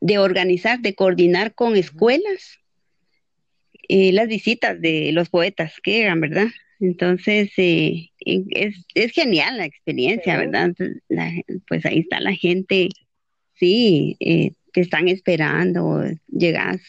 de 0.00 0.18
organizar, 0.18 0.80
de 0.80 0.94
coordinar 0.94 1.54
con 1.54 1.76
escuelas 1.76 2.58
eh, 3.88 4.12
las 4.12 4.28
visitas 4.28 4.80
de 4.80 5.12
los 5.12 5.30
poetas 5.30 5.72
que 5.82 5.92
llegan, 5.92 6.20
¿verdad? 6.20 6.48
Entonces, 6.78 7.50
eh, 7.56 8.10
es, 8.20 8.86
es, 8.94 9.12
genial 9.12 9.56
la 9.56 9.64
experiencia, 9.64 10.36
¿verdad? 10.36 10.72
pues 11.66 11.86
ahí 11.86 12.00
está 12.00 12.20
la 12.20 12.34
gente, 12.34 12.88
sí, 13.54 14.16
eh, 14.20 14.52
te 14.72 14.82
están 14.82 15.08
esperando, 15.08 16.04
llegas, 16.28 16.82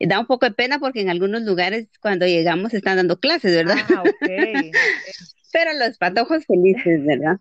da 0.00 0.20
un 0.20 0.26
poco 0.26 0.46
de 0.46 0.52
pena 0.52 0.78
porque 0.78 1.00
en 1.00 1.08
algunos 1.08 1.42
lugares 1.42 1.88
cuando 2.00 2.26
llegamos 2.26 2.74
están 2.74 2.96
dando 2.96 3.18
clases, 3.18 3.54
¿verdad? 3.54 3.78
Ah. 3.88 4.02
Pero 5.52 5.70
los 5.78 5.96
patojos 5.98 6.44
felices, 6.46 7.04
¿verdad? 7.06 7.38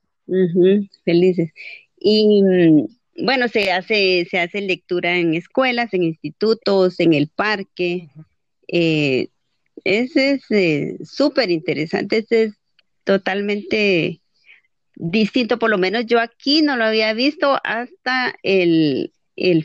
felices. 1.04 1.52
Y 2.00 2.44
mm, 2.44 2.86
bueno, 3.18 3.48
se 3.48 3.72
hace, 3.72 4.28
se 4.30 4.40
hace 4.40 4.62
lectura 4.62 5.18
en 5.18 5.36
escuelas, 5.36 5.94
en 5.94 6.04
institutos, 6.04 7.00
en 7.00 7.14
el 7.14 7.28
parque. 7.28 8.10
Eh, 8.68 9.28
ese 9.84 10.32
es 10.32 10.52
eh, 10.52 10.98
súper 11.04 11.52
interesante, 11.52 12.18
ese 12.20 12.44
es 12.44 12.54
totalmente 13.04 14.22
distinto, 14.96 15.60
por 15.60 15.70
lo 15.70 15.78
menos 15.78 16.06
yo 16.06 16.20
aquí 16.20 16.62
no 16.62 16.78
lo 16.78 16.86
había 16.86 17.14
visto 17.14 17.60
hasta 17.64 18.36
el, 18.44 19.12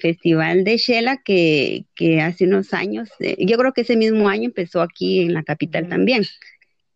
festival 0.00 0.64
de 0.64 0.78
Shela 0.78 1.18
que, 1.22 1.84
hace 2.20 2.46
unos 2.46 2.72
años, 2.72 3.10
eh, 3.20 3.36
yo 3.38 3.56
creo 3.58 3.72
que 3.72 3.82
ese 3.82 3.96
mismo 3.96 4.28
año 4.28 4.44
empezó 4.44 4.80
aquí 4.80 5.20
en 5.20 5.34
la 5.34 5.42
capital 5.42 5.88
también, 5.88 6.24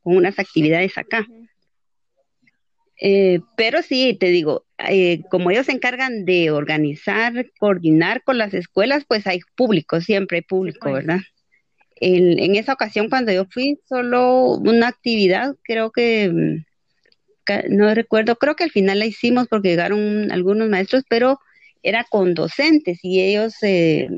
con 0.02 0.16
unas 0.16 0.38
actividades 0.38 0.96
acá. 0.98 1.26
Eh, 3.04 3.40
pero 3.56 3.82
sí, 3.82 4.16
te 4.18 4.26
digo, 4.26 4.64
eh, 4.78 5.22
como 5.28 5.50
ellos 5.50 5.66
se 5.66 5.72
encargan 5.72 6.24
de 6.24 6.52
organizar, 6.52 7.50
coordinar 7.58 8.22
con 8.22 8.38
las 8.38 8.54
escuelas, 8.54 9.04
pues 9.08 9.26
hay 9.26 9.40
público, 9.56 10.00
siempre 10.00 10.36
hay 10.38 10.42
público, 10.42 10.78
pues. 10.82 10.94
¿verdad? 10.94 11.18
En, 11.96 12.38
en, 12.38 12.54
esa 12.54 12.74
ocasión, 12.74 13.08
cuando 13.08 13.32
yo 13.32 13.44
fui, 13.46 13.80
solo 13.88 14.52
una 14.54 14.86
actividad, 14.86 15.56
creo 15.64 15.90
que, 15.90 16.30
mm, 16.32 16.64
no 17.70 17.92
recuerdo, 17.92 18.36
creo 18.36 18.54
que 18.54 18.62
al 18.62 18.70
final 18.70 19.00
la 19.00 19.06
hicimos 19.06 19.48
porque 19.48 19.70
llegaron 19.70 20.30
algunos 20.30 20.68
maestros, 20.68 21.02
pero 21.08 21.40
era 21.82 22.04
con 22.08 22.34
docentes 22.34 23.00
y 23.02 23.20
ellos, 23.20 23.54
eh, 23.62 24.10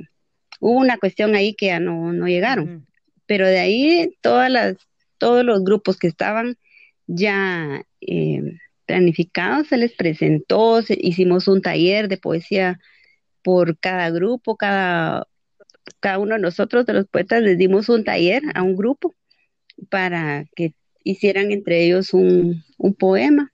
hubo 0.60 0.78
una 0.78 0.98
cuestión 0.98 1.34
ahí 1.34 1.54
que 1.54 1.66
ya 1.66 1.80
no, 1.80 2.12
no 2.12 2.26
llegaron. 2.26 2.86
Pero 3.24 3.48
de 3.48 3.60
ahí, 3.60 4.14
todas 4.20 4.50
las, 4.50 4.76
todos 5.16 5.42
los 5.42 5.64
grupos 5.64 5.96
que 5.96 6.08
estaban 6.08 6.58
ya 7.06 7.82
eh, 8.02 8.42
planificados, 8.86 9.68
se 9.68 9.76
les 9.76 9.92
presentó, 9.92 10.80
hicimos 10.88 11.48
un 11.48 11.62
taller 11.62 12.08
de 12.08 12.18
poesía 12.18 12.80
por 13.42 13.78
cada 13.78 14.10
grupo, 14.10 14.56
cada 14.56 15.26
cada 16.00 16.18
uno 16.18 16.34
de 16.34 16.40
nosotros, 16.40 16.86
de 16.86 16.94
los 16.94 17.06
poetas, 17.06 17.42
les 17.42 17.58
dimos 17.58 17.88
un 17.88 18.04
taller 18.04 18.42
a 18.54 18.62
un 18.62 18.76
grupo 18.76 19.14
para 19.90 20.44
que 20.54 20.74
hicieran 21.02 21.50
entre 21.50 21.84
ellos 21.84 22.14
un, 22.14 22.64
poema 22.98 23.50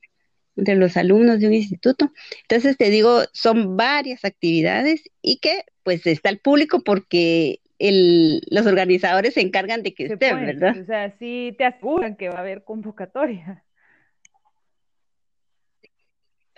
entre 0.56 0.74
los 0.76 0.96
alumnos 0.96 1.40
de 1.40 1.46
un 1.46 1.54
instituto. 1.54 2.12
Entonces 2.42 2.76
te 2.76 2.90
digo, 2.90 3.22
son 3.32 3.76
varias 3.76 4.24
actividades 4.24 5.02
y 5.22 5.38
que 5.38 5.62
pues 5.82 6.06
está 6.06 6.28
el 6.28 6.38
público 6.38 6.82
porque 6.84 7.60
el, 7.78 8.42
los 8.50 8.66
organizadores 8.66 9.34
se 9.34 9.40
encargan 9.40 9.82
de 9.82 9.94
que 9.94 10.06
estén, 10.06 10.44
¿verdad? 10.44 10.76
O 10.78 10.84
sea, 10.84 11.16
sí 11.18 11.54
te 11.56 11.64
aseguran 11.64 12.16
que 12.16 12.28
va 12.28 12.38
a 12.38 12.40
haber 12.40 12.64
convocatoria. 12.64 13.64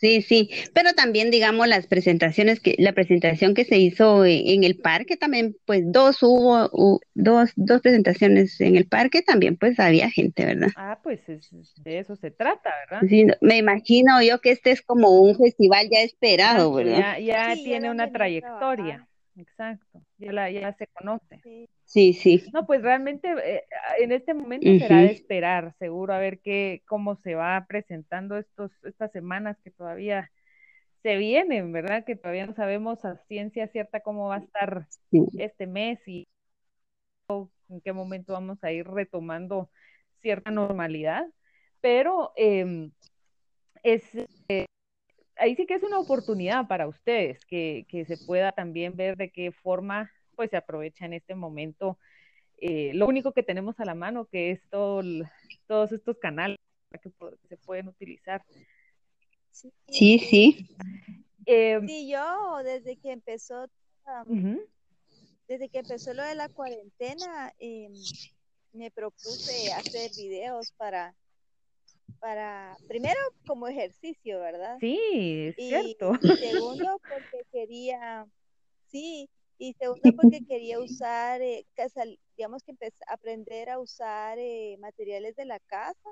Sí, 0.03 0.21
sí, 0.21 0.51
pero 0.75 0.95
también 0.95 1.31
digamos 1.31 1.69
las 1.69 1.87
presentaciones 1.87 2.59
que 2.59 2.75
la 2.81 2.93
presentación 2.93 3.55
que 3.55 3.65
se 3.65 3.79
hizo 3.79 4.25
en, 4.25 4.65
el 4.65 4.77
parque 4.77 5.17
también 5.17 5.57
pues 5.65 5.85
dos 5.87 6.25
hubo 6.25 7.01
dos 7.15 7.53
dos 7.55 7.81
presentaciones 7.83 8.61
en 8.61 8.75
el 8.75 8.88
parque 8.88 9.23
también 9.23 9.57
pues 9.57 9.79
había 9.79 10.11
gente, 10.11 10.45
¿verdad? 10.45 10.71
Ah, 10.75 10.99
pues 11.05 11.21
de 11.29 11.99
eso 12.01 12.17
se 12.17 12.33
trata, 12.33 12.71
¿verdad? 12.91 13.07
Sí, 13.09 13.29
me 13.41 13.59
imagino 13.59 14.21
yo 14.21 14.41
que 14.41 14.51
este 14.51 14.73
es 14.73 14.83
como 14.83 15.21
un 15.21 15.37
festival 15.37 15.87
ya 15.88 16.01
esperado, 16.01 16.73
¿verdad? 16.75 17.19
Ya, 17.21 17.55
ya 17.55 17.55
tiene 17.55 17.88
una 17.88 18.11
trayectoria. 18.11 19.07
Exacto, 19.37 20.03
ya 20.22 20.32
la 20.32 20.50
ya 20.50 20.72
se 20.74 20.87
conoce. 20.87 21.40
Sí, 21.85 22.12
sí. 22.14 22.42
No, 22.52 22.64
pues 22.66 22.82
realmente 22.82 23.28
eh, 23.44 23.64
en 23.98 24.12
este 24.12 24.35
momento 24.35 24.66
será 24.78 25.02
de 25.02 25.12
esperar, 25.12 25.74
seguro, 25.78 26.14
a 26.14 26.18
ver 26.18 26.40
qué, 26.40 26.82
cómo 26.87 27.16
se 27.16 27.35
va 27.35 27.66
presentando 27.68 28.38
estos, 28.38 28.70
estas 28.85 29.12
semanas 29.12 29.58
que 29.62 29.70
todavía 29.70 30.30
se 31.02 31.16
vienen, 31.16 31.72
¿verdad? 31.72 32.04
Que 32.04 32.16
todavía 32.16 32.46
no 32.46 32.54
sabemos 32.54 33.04
a 33.04 33.16
ciencia 33.26 33.66
cierta 33.68 34.00
cómo 34.00 34.28
va 34.28 34.37
a 34.37 34.40
estar 34.40 34.87
este 35.38 35.66
mes 35.66 35.98
y 36.06 36.26
en 37.68 37.80
qué 37.80 37.92
momento 37.92 38.32
vamos 38.32 38.62
a 38.62 38.72
ir 38.72 38.87
retomando 38.87 39.70
cierta 40.20 40.50
normalidad, 40.50 41.26
pero 41.80 42.32
em, 42.37 42.92
es, 43.82 44.02
eh, 44.48 44.66
ahí 45.37 45.57
sí 45.57 45.66
que 45.66 45.75
es 45.75 45.83
una 45.83 45.99
oportunidad 45.99 46.66
para 46.68 46.88
ustedes, 46.88 47.45
que, 47.47 47.87
que 47.88 48.05
se 48.05 48.16
pueda 48.18 48.53
también 48.53 48.97
ver 48.97 49.16
de 49.16 49.31
qué 49.31 49.53
forma 49.53 50.11
pues 50.35 50.51
se 50.51 50.57
aprovecha 50.57 51.05
en 51.05 51.12
este 51.12 51.35
momento 51.35 51.99
eh, 52.64 52.92
lo 52.95 53.09
único 53.09 53.33
que 53.33 53.42
tenemos 53.42 53.81
a 53.81 53.85
la 53.85 53.97
mano, 53.97 54.27
que 54.27 54.53
es 54.53 54.61
todo 54.71 55.03
todos 55.66 55.90
estos 55.90 56.16
canales 56.18 56.59
que, 57.03 57.11
se 57.49 57.57
pueden 57.57 57.88
utilizar. 57.88 58.45
Sí, 59.51 60.21
sí. 60.21 60.68
Eh, 61.45 61.81
sí, 61.85 62.09
yo 62.09 62.59
desde 62.62 62.97
que 62.99 63.11
empezó, 63.11 63.66
desde 65.49 65.68
que 65.71 65.79
empezó 65.79 66.14
lo 66.14 66.23
de 66.23 66.37
la 66.37 66.49
cuarentena, 66.51 67.53
em, 67.59 67.92
me 68.73 68.92
propuse 68.92 69.73
hacer 69.73 70.12
videos 70.16 70.71
para, 70.77 71.16
para, 72.20 72.77
primero 72.88 73.18
como 73.46 73.68
ejercicio, 73.68 74.40
¿verdad? 74.40 74.79
Sí, 74.81 75.48
es 75.48 75.57
cierto. 75.57 76.12
Y 76.22 76.27
segundo, 76.37 77.01
porque 77.09 77.44
quería, 77.51 78.27
sí, 78.88 79.29
y 79.59 79.75
segundo, 79.75 80.12
porque 80.16 80.44
quería 80.44 80.81
usar, 80.81 81.40
eh, 81.42 81.66
digamos 82.37 82.62
que 82.62 82.72
empezar, 82.72 83.07
aprender 83.09 83.70
a 83.70 83.79
usar 83.79 84.38
eh, 84.38 84.77
materiales 84.81 85.37
de 85.37 85.44
la 85.44 85.59
casa. 85.61 86.11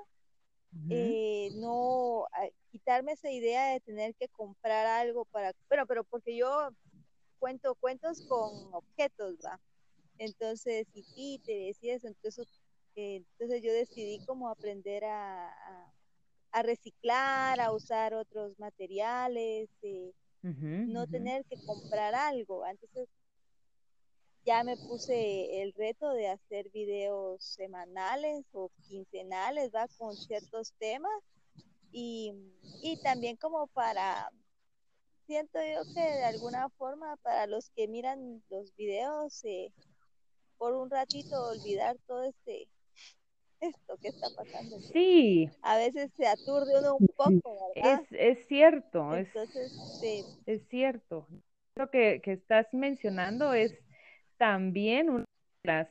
Eh, 0.89 1.49
no 1.55 2.27
quitarme 2.71 3.11
esa 3.11 3.29
idea 3.29 3.73
de 3.73 3.81
tener 3.81 4.15
que 4.15 4.29
comprar 4.29 4.87
algo 4.87 5.25
para, 5.25 5.51
bueno, 5.67 5.85
pero 5.85 6.05
porque 6.05 6.33
yo 6.37 6.69
cuento 7.39 7.75
cuentos 7.75 8.21
con 8.21 8.73
objetos, 8.73 9.35
¿va? 9.43 9.59
Entonces, 10.17 10.87
y 10.93 11.03
títeres 11.03 11.77
y 11.81 11.89
eso, 11.89 12.07
entonces, 12.07 12.47
entonces 12.95 13.61
yo 13.63 13.71
decidí 13.73 14.23
como 14.25 14.49
aprender 14.49 15.05
a, 15.05 15.53
a, 16.51 16.63
reciclar, 16.63 17.59
a 17.59 17.71
usar 17.71 18.13
otros 18.13 18.57
materiales, 18.59 19.69
no 20.41 21.07
tener 21.07 21.45
que 21.45 21.57
comprar 21.65 22.15
algo. 22.15 22.65
Entonces, 22.65 23.07
ya 24.45 24.63
me 24.63 24.75
puse 24.75 25.61
el 25.61 25.73
reto 25.73 26.09
de 26.13 26.29
hacer 26.29 26.69
videos 26.71 27.43
semanales 27.43 28.43
o 28.53 28.71
quincenales, 28.87 29.71
va, 29.73 29.87
con 29.97 30.15
ciertos 30.15 30.73
temas. 30.79 31.11
Y, 31.91 32.33
también 33.03 33.35
como 33.35 33.67
para, 33.67 34.29
siento 35.27 35.59
yo 35.59 35.83
que 35.93 36.01
de 36.01 36.23
alguna 36.23 36.69
forma 36.69 37.17
para 37.17 37.47
los 37.47 37.69
que 37.71 37.87
miran 37.87 38.41
los 38.49 38.73
videos, 38.75 39.43
eh, 39.43 39.71
por 40.57 40.73
un 40.73 40.89
ratito 40.89 41.49
olvidar 41.49 41.97
todo 42.07 42.23
este, 42.23 42.67
esto 43.61 43.97
que 44.01 44.09
está 44.09 44.27
pasando. 44.35 44.79
Sí. 44.79 45.49
A 45.61 45.77
veces 45.77 46.11
se 46.17 46.27
aturde 46.27 46.79
uno 46.79 46.97
un 46.97 47.07
poco, 47.15 47.71
¿verdad? 47.75 48.01
Es, 48.09 48.39
es 48.39 48.47
cierto. 48.47 49.15
Entonces, 49.15 49.71
es, 50.03 50.39
es 50.45 50.67
cierto. 50.67 51.27
Lo 51.75 51.89
que, 51.89 52.21
que 52.21 52.33
estás 52.33 52.67
mencionando 52.73 53.53
es 53.53 53.73
también 54.37 55.09
una 55.09 55.89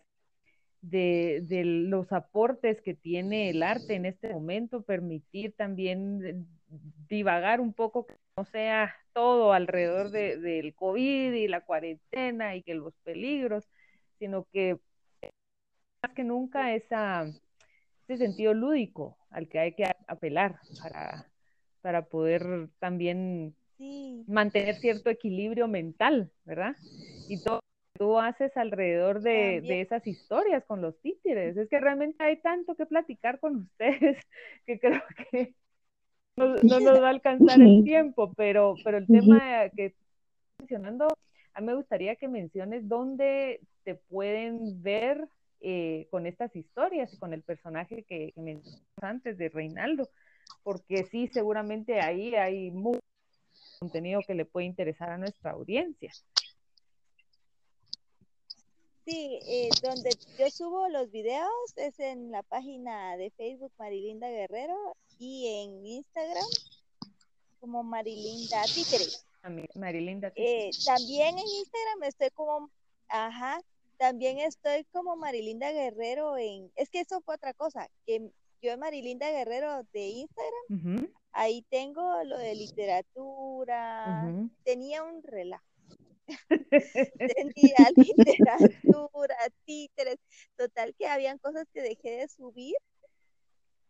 de, 0.83 1.41
de, 1.43 1.65
los 1.65 2.13
aportes 2.13 2.81
que 2.83 2.95
tiene 2.95 3.51
el 3.51 3.63
arte 3.63 3.95
en 3.95 4.07
este 4.07 4.31
momento, 4.31 4.83
permitir 4.83 5.55
también 5.55 6.49
divagar 7.09 7.61
un 7.61 7.73
poco, 7.73 8.07
que 8.07 8.17
no 8.37 8.45
sea 8.45 8.95
todo 9.13 9.53
alrededor 9.53 10.11
del 10.11 10.75
COVID 10.75 11.33
y 11.33 11.49
la 11.49 11.63
cuarentena 11.63 12.57
y 12.57 12.63
que 12.63 12.75
los 12.75 12.95
peligros, 13.05 13.69
sino 14.19 14.47
que 14.53 14.79
más 16.03 16.13
que 16.15 16.25
nunca 16.25 16.75
esa, 16.75 17.27
ese 18.11 18.25
sentido 18.25 18.55
lúdico 18.55 19.17
al 19.31 19.49
que 19.49 19.59
hay 19.59 19.73
que 19.73 19.85
apelar 20.07 20.61
para, 20.83 21.27
para 21.81 22.07
poder 22.07 22.69
también 22.79 23.55
mantener 24.27 24.77
cierto 24.77 25.11
equilibrio 25.11 25.69
mental, 25.69 26.31
¿verdad? 26.45 26.77
Y 27.29 27.43
todo 27.43 27.61
tú 28.01 28.19
haces 28.19 28.57
alrededor 28.57 29.21
de, 29.21 29.83
esas 29.83 30.07
historias 30.07 30.65
con 30.65 30.81
los 30.81 30.99
títeres. 31.03 31.55
Es 31.59 31.69
que 31.69 31.79
realmente 31.79 32.25
hay 32.25 32.39
tanto 32.39 32.75
que 32.75 32.87
platicar 32.87 33.39
con 33.41 33.57
ustedes 33.69 34.19
que 34.65 34.81
creo 34.81 35.03
que 35.31 35.55
no, 36.37 36.55
nos 36.63 37.03
va 37.03 37.09
a 37.09 37.11
alcanzar 37.11 37.61
el 37.61 37.85
tiempo, 37.85 38.33
pero, 38.33 38.75
pero 38.83 38.97
el 38.97 39.07
tema 39.07 39.69
que 39.77 39.87
estoy 39.87 40.07
mencionando, 40.61 41.09
a 41.53 41.61
mí 41.61 41.67
me 41.67 41.75
gustaría 41.75 42.17
que 42.17 42.29
menciones 42.29 42.89
dónde 42.89 43.61
te 43.85 43.97
pueden 43.97 44.83
ver 44.83 45.29
eh, 45.61 46.09
con 46.11 46.27
estas 46.27 46.55
historias 46.57 47.13
y 47.13 47.19
con 47.19 47.33
el 47.33 47.43
personaje 47.43 48.05
que, 48.05 48.33
que 48.33 48.41
mencionamos 48.41 48.87
antes 49.03 49.39
de 49.39 49.49
Reinaldo, 49.49 50.09
porque 50.63 51.05
sí, 51.05 51.29
seguramente 51.29 52.01
ahí 52.01 52.35
hay 52.35 52.71
mucho 52.71 53.01
contenido 53.79 54.21
que 54.27 54.35
le 54.35 54.45
puede 54.45 54.67
interesar 54.67 55.11
a 55.11 55.19
nuestra 55.19 55.53
audiencia. 55.53 56.13
Sí, 59.05 59.41
eh, 59.49 59.71
donde 59.83 60.11
yo 60.39 60.51
subo 60.51 60.89
los 60.89 61.11
videos 61.11 61.51
es 61.77 61.99
en 61.99 62.31
la 62.31 62.43
página 62.43 63.17
de 63.17 63.31
Facebook 63.31 63.73
Marilinda 63.79 64.29
Guerrero 64.29 64.95
y 65.19 65.49
en 65.49 65.87
Instagram 65.87 66.45
como 67.59 67.83
Marilinda 67.83 68.63
Títeres. 68.73 69.27
Marilinda 69.75 70.33
eh, 70.37 70.71
también 70.85 71.39
en 71.39 71.45
Instagram 71.45 72.03
estoy 72.05 72.31
como, 72.31 72.71
ajá, 73.09 73.61
también 74.01 74.39
estoy 74.39 74.85
como 74.93 75.15
Marilinda 75.15 75.71
Guerrero 75.73 76.39
en, 76.39 76.73
es 76.75 76.89
que 76.89 77.01
eso 77.01 77.21
fue 77.21 77.35
otra 77.35 77.53
cosa, 77.53 77.87
que 78.07 78.33
yo 78.63 78.79
Marilinda 78.79 79.31
Guerrero 79.31 79.83
de 79.93 80.07
Instagram, 80.07 81.13
ahí 81.33 81.67
tengo 81.69 82.25
lo 82.25 82.39
de 82.39 82.55
literatura, 82.55 84.25
tenía 84.65 85.03
un 85.03 85.23
relajo 85.23 85.63
Tenía 87.37 87.77
literatura, 87.97 89.37
títeres, 89.67 90.17
total 90.57 90.95
que 90.99 91.07
habían 91.07 91.37
cosas 91.37 91.67
que 91.71 91.83
dejé 91.83 92.21
de 92.21 92.29
subir 92.29 92.77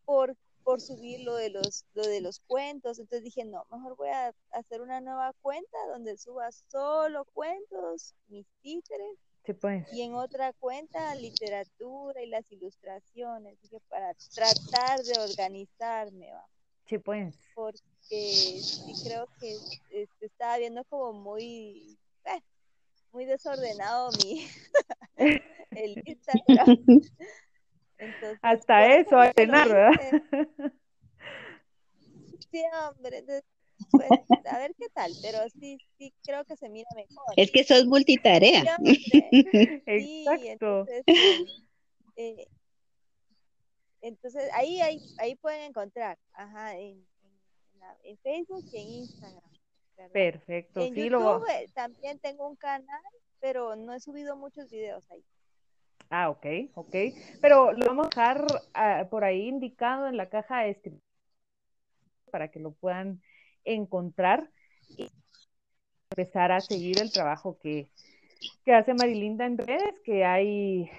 por, 0.04 0.36
por 0.64 0.80
subir 0.80 1.20
lo 1.20 1.36
de 1.36 1.50
los 1.50 1.84
lo 1.94 2.02
de 2.02 2.20
los 2.20 2.40
cuentos. 2.48 2.98
Entonces 2.98 3.22
dije, 3.22 3.44
no, 3.44 3.64
mejor 3.70 3.96
voy 3.96 4.08
a 4.08 4.34
hacer 4.50 4.80
una 4.80 5.00
nueva 5.00 5.34
cuenta 5.40 5.78
donde 5.92 6.16
suba 6.16 6.50
solo 6.50 7.26
cuentos, 7.26 8.14
mis 8.26 8.46
títeres. 8.62 9.18
Pues. 9.60 9.92
Y 9.92 10.02
en 10.02 10.14
otra 10.14 10.52
cuenta 10.52 11.14
literatura 11.14 12.22
y 12.22 12.26
las 12.26 12.50
ilustraciones, 12.52 13.60
dije, 13.62 13.80
para 13.88 14.14
tratar 14.34 15.00
de 15.00 15.18
organizarme, 15.20 16.32
va. 16.32 16.46
Sí, 16.86 16.98
pues. 16.98 17.36
Porque 17.54 17.80
sí 18.10 18.92
creo 19.04 19.26
que 19.40 19.56
este, 19.90 20.26
estaba 20.26 20.58
viendo 20.58 20.84
como 20.84 21.12
muy 21.12 21.98
eh, 22.24 22.42
muy 23.12 23.24
desordenado 23.24 24.10
mi 24.22 24.46
el 25.70 26.02
Instagram. 26.04 26.76
Hasta 28.42 28.96
eso, 28.96 29.18
a 29.18 29.32
cenar, 29.32 29.68
¿verdad? 29.68 29.92
Sí, 32.50 32.62
hombre, 32.88 33.42
pues, 33.90 34.10
a 34.46 34.58
ver 34.58 34.74
qué 34.78 34.88
tal, 34.90 35.12
pero 35.22 35.38
sí, 35.50 35.78
sí 35.98 36.12
creo 36.24 36.44
que 36.44 36.56
se 36.56 36.68
mira 36.68 36.88
mejor. 36.94 37.34
Es 37.36 37.50
que 37.50 37.64
sos 37.64 37.86
multitarea. 37.86 38.76
Sí, 39.86 40.24
Entonces, 40.26 41.02
eh, 41.06 41.46
eh, 42.16 42.46
entonces 44.02 44.50
ahí, 44.54 44.80
ahí, 44.80 45.00
ahí 45.18 45.34
pueden 45.36 45.62
encontrar, 45.62 46.18
ajá, 46.32 46.76
en, 46.76 47.04
en 48.04 48.18
Facebook 48.18 48.64
y 48.72 48.76
en 48.78 48.88
Instagram. 48.88 49.50
Perfecto. 50.12 50.80
En 50.80 50.94
YouTube 50.94 51.44
eh, 51.50 51.68
también 51.74 52.18
tengo 52.18 52.48
un 52.48 52.56
canal, 52.56 53.02
pero 53.40 53.76
no 53.76 53.92
he 53.92 54.00
subido 54.00 54.36
muchos 54.36 54.70
videos 54.70 55.04
ahí. 55.10 55.22
Ah, 56.08 56.30
ok, 56.30 56.46
ok. 56.74 56.96
Pero 57.40 57.72
lo 57.72 57.86
vamos 57.86 58.06
a 58.06 58.08
dejar 58.08 58.46
ah, 58.74 59.06
por 59.10 59.24
ahí 59.24 59.46
indicado 59.46 60.08
en 60.08 60.16
la 60.16 60.28
caja 60.28 60.62
de 60.62 60.98
para 62.30 62.50
que 62.50 62.60
lo 62.60 62.72
puedan 62.72 63.20
encontrar 63.74 64.50
y 64.88 65.08
empezar 66.10 66.52
a 66.52 66.60
seguir 66.60 67.00
el 67.00 67.12
trabajo 67.12 67.58
que, 67.62 67.90
que 68.64 68.74
hace 68.74 68.94
Marilinda 68.94 69.46
en 69.46 69.58
redes, 69.58 70.00
que 70.04 70.24
hay, 70.24 70.90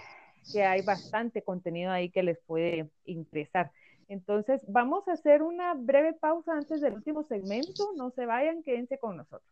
que 0.51 0.63
hay 0.63 0.81
bastante 0.81 1.43
contenido 1.43 1.91
ahí 1.91 2.10
que 2.10 2.23
les 2.23 2.39
puede 2.39 2.89
interesar. 3.05 3.71
Entonces, 4.07 4.62
vamos 4.67 5.07
a 5.07 5.13
hacer 5.13 5.41
una 5.41 5.73
breve 5.73 6.13
pausa 6.13 6.53
antes 6.53 6.81
del 6.81 6.93
último 6.95 7.23
segmento. 7.23 7.93
No 7.95 8.12
se 8.12 8.25
vayan, 8.25 8.62
quédense 8.62 8.97
con 8.97 9.15
nosotros. 9.15 9.49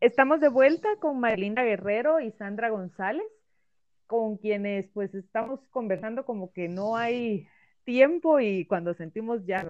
Estamos 0.00 0.40
de 0.40 0.48
vuelta 0.50 0.88
con 1.00 1.18
Marilinda 1.18 1.62
Guerrero 1.62 2.20
y 2.20 2.30
Sandra 2.32 2.68
González, 2.68 3.24
con 4.20 4.36
quienes 4.36 4.88
pues 4.92 5.14
estamos 5.14 5.60
conversando 5.70 6.24
como 6.24 6.52
que 6.52 6.68
no 6.68 6.96
hay 6.96 7.48
tiempo 7.84 8.38
y 8.38 8.64
cuando 8.64 8.94
sentimos 8.94 9.44
ya 9.44 9.68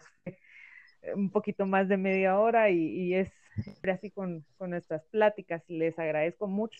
un 1.15 1.31
poquito 1.31 1.67
más 1.67 1.89
de 1.89 1.97
media 1.97 2.39
hora 2.39 2.71
y, 2.71 3.15
es 3.15 3.33
así 3.91 4.11
con, 4.11 4.45
con 4.59 4.71
nuestras 4.71 5.03
pláticas. 5.07 5.63
Les 5.69 5.99
agradezco 5.99 6.47
mucho 6.47 6.79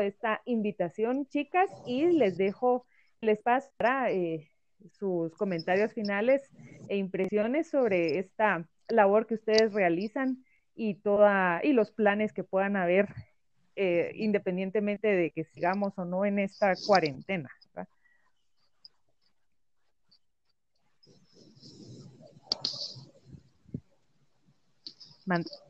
esta 0.00 0.40
invitación, 0.44 1.26
chicas, 1.26 1.68
y 1.84 2.06
les 2.06 2.36
dejo 2.36 2.86
el 3.20 3.30
espacio 3.30 3.72
para 3.76 4.12
eh, 4.12 4.48
sus 4.92 5.34
comentarios 5.34 5.92
finales 5.92 6.48
e 6.88 6.96
impresiones 6.96 7.68
sobre 7.68 8.20
esta 8.20 8.68
labor 8.88 9.26
que 9.26 9.34
ustedes 9.34 9.72
realizan 9.72 10.44
y 10.76 10.94
toda 10.94 11.60
y 11.64 11.72
los 11.72 11.90
planes 11.90 12.32
que 12.32 12.44
puedan 12.44 12.76
haber 12.76 13.08
eh, 13.80 14.10
independientemente 14.16 15.06
de 15.06 15.30
que 15.30 15.44
sigamos 15.44 15.92
o 15.96 16.04
no 16.04 16.24
en 16.24 16.40
esta 16.40 16.74
cuarentena. 16.84 17.48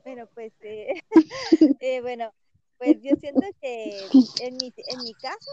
Bueno, 0.04 0.28
pues, 0.34 0.52
eh, 1.80 2.00
bueno, 2.00 2.32
pues 2.78 2.96
yo 3.02 3.14
siento 3.20 3.42
que 3.60 4.06
en 4.40 4.56
mi, 4.56 4.72
en 4.76 5.02
mi 5.02 5.12
caso, 5.14 5.50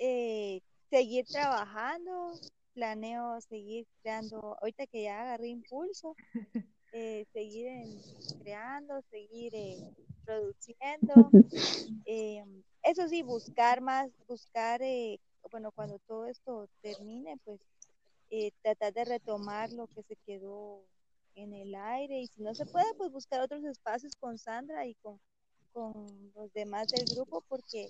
eh, 0.00 0.60
seguir 0.90 1.26
trabajando, 1.26 2.34
planeo 2.74 3.40
seguir 3.40 3.86
creando, 4.00 4.56
ahorita 4.60 4.86
que 4.86 5.02
ya 5.02 5.22
agarré 5.22 5.48
impulso, 5.48 6.14
eh, 6.92 7.26
seguir 7.32 7.68
creando, 8.42 9.02
seguir 9.10 9.52
eh, 10.28 10.98
produciendo. 11.04 11.30
eso 12.82 13.08
sí, 13.08 13.22
buscar 13.22 13.80
más, 13.80 14.10
buscar, 14.26 14.80
bueno, 15.50 15.72
cuando 15.72 15.98
todo 16.06 16.26
esto 16.26 16.68
termine, 16.80 17.36
pues 17.44 17.60
tratar 18.62 18.92
de 18.92 19.04
retomar 19.04 19.72
lo 19.72 19.86
que 19.86 20.02
se 20.02 20.16
quedó 20.26 20.82
en 21.34 21.54
el 21.54 21.74
aire 21.74 22.20
y 22.20 22.26
si 22.26 22.42
no 22.42 22.54
se 22.54 22.66
puede, 22.66 22.92
pues 22.94 23.10
buscar 23.10 23.40
otros 23.40 23.64
espacios 23.64 24.14
con 24.16 24.38
Sandra 24.38 24.86
y 24.86 24.94
con 24.96 25.18
con 25.72 26.32
los 26.34 26.52
demás 26.52 26.88
del 26.88 27.04
grupo 27.14 27.42
porque 27.48 27.88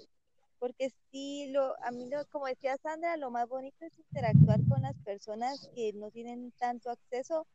porque 0.58 0.92
sí, 1.12 1.46
lo, 1.52 1.80
a 1.84 1.92
mí, 1.92 2.10
lo, 2.10 2.26
como 2.30 2.46
decía 2.46 2.76
Sandra, 2.78 3.16
lo 3.16 3.30
más 3.30 3.48
bonito 3.48 3.76
es 3.84 3.96
interactuar 3.96 4.58
con 4.68 4.82
las 4.82 4.96
personas 5.04 5.70
que 5.72 5.92
no 5.92 6.10
tienen 6.10 6.50
tanto 6.58 6.90
acceso 6.90 7.46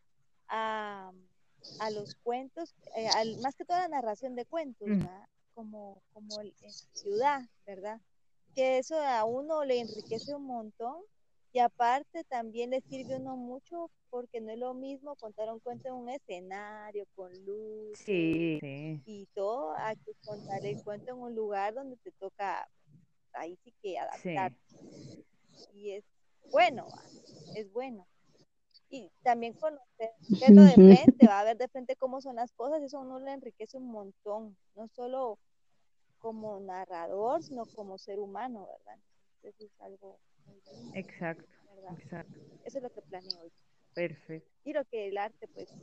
a, 0.47 1.11
a 1.79 1.89
los 1.91 2.15
cuentos, 2.15 2.75
eh, 2.95 3.07
al, 3.15 3.37
más 3.39 3.55
que 3.55 3.65
toda 3.65 3.81
la 3.81 3.87
narración 3.87 4.35
de 4.35 4.45
cuentos, 4.45 4.87
mm. 4.87 5.05
como, 5.53 6.01
como 6.13 6.41
en 6.41 6.53
ciudad, 6.93 7.41
¿verdad? 7.65 7.99
Que 8.55 8.77
eso 8.77 8.95
a 8.97 9.23
uno 9.25 9.63
le 9.63 9.79
enriquece 9.79 10.35
un 10.35 10.45
montón 10.45 10.97
y 11.51 11.59
aparte 11.59 12.23
también 12.25 12.71
le 12.71 12.81
sirve 12.81 13.15
a 13.15 13.17
uno 13.17 13.35
mucho 13.35 13.89
porque 14.09 14.41
no 14.41 14.51
es 14.51 14.59
lo 14.59 14.73
mismo 14.73 15.15
contar 15.15 15.51
un 15.51 15.59
cuento 15.59 15.87
en 15.87 15.95
un 15.95 16.09
escenario 16.09 17.05
con 17.15 17.31
luz 17.45 17.99
y 18.07 19.27
todo, 19.33 19.71
a 19.71 19.95
que 19.95 20.13
contar 20.25 20.65
el 20.65 20.83
cuento 20.83 21.11
en 21.11 21.17
un 21.17 21.35
lugar 21.35 21.73
donde 21.73 21.97
te 21.97 22.11
toca 22.11 22.67
ahí 23.33 23.57
sí 23.63 23.73
que 23.81 23.97
adaptar. 23.97 24.53
Y 25.73 25.91
es 25.91 26.03
bueno, 26.51 26.87
es 27.55 27.71
bueno. 27.71 28.05
Y 28.93 29.09
también 29.23 29.53
conocer, 29.53 30.11
verlo 30.39 30.61
de 30.61 30.73
frente, 30.73 31.25
va 31.25 31.39
a 31.39 31.43
ver 31.43 31.57
de 31.57 31.67
frente 31.67 31.95
cómo 31.95 32.21
son 32.21 32.35
las 32.35 32.51
cosas, 32.51 32.79
eso 32.83 32.99
a 32.99 33.01
uno 33.01 33.19
le 33.19 33.31
enriquece 33.31 33.75
un 33.75 33.91
montón, 33.91 34.55
no 34.75 34.87
solo 34.89 35.39
como 36.19 36.59
narrador, 36.59 37.41
sino 37.41 37.65
como 37.65 37.97
ser 37.97 38.19
humano, 38.19 38.67
¿verdad? 38.67 38.99
Eso 39.41 39.65
es 39.65 39.81
algo 39.81 40.19
Exacto, 40.93 41.49
exacto. 41.97 42.39
Eso 42.65 42.77
es 42.77 42.83
lo 42.83 42.91
que 42.91 43.01
planeo 43.01 43.39
hoy. 43.41 43.51
Perfecto. 43.95 44.47
Y 44.63 44.73
lo 44.73 44.85
que 44.85 45.07
el 45.07 45.17
arte, 45.17 45.47
pues, 45.47 45.73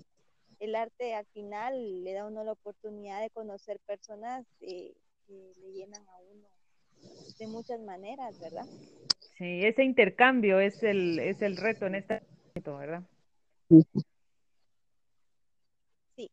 el 0.60 0.76
arte 0.76 1.14
al 1.14 1.26
final 1.26 2.04
le 2.04 2.12
da 2.12 2.22
a 2.22 2.26
uno 2.26 2.44
la 2.44 2.52
oportunidad 2.52 3.22
de 3.22 3.30
conocer 3.30 3.80
personas 3.86 4.46
eh, 4.60 4.94
que 5.26 5.52
le 5.60 5.72
llenan 5.72 6.06
a 6.06 6.20
uno 6.30 6.46
de 7.40 7.46
muchas 7.48 7.80
maneras, 7.80 8.38
¿verdad? 8.38 8.66
Sí, 9.36 9.66
ese 9.66 9.82
intercambio 9.82 10.60
es 10.60 10.80
el, 10.84 11.18
es 11.18 11.42
el 11.42 11.56
reto 11.56 11.86
en 11.86 11.96
este 11.96 12.29
¿verdad? 12.62 13.02
Sí. 16.16 16.30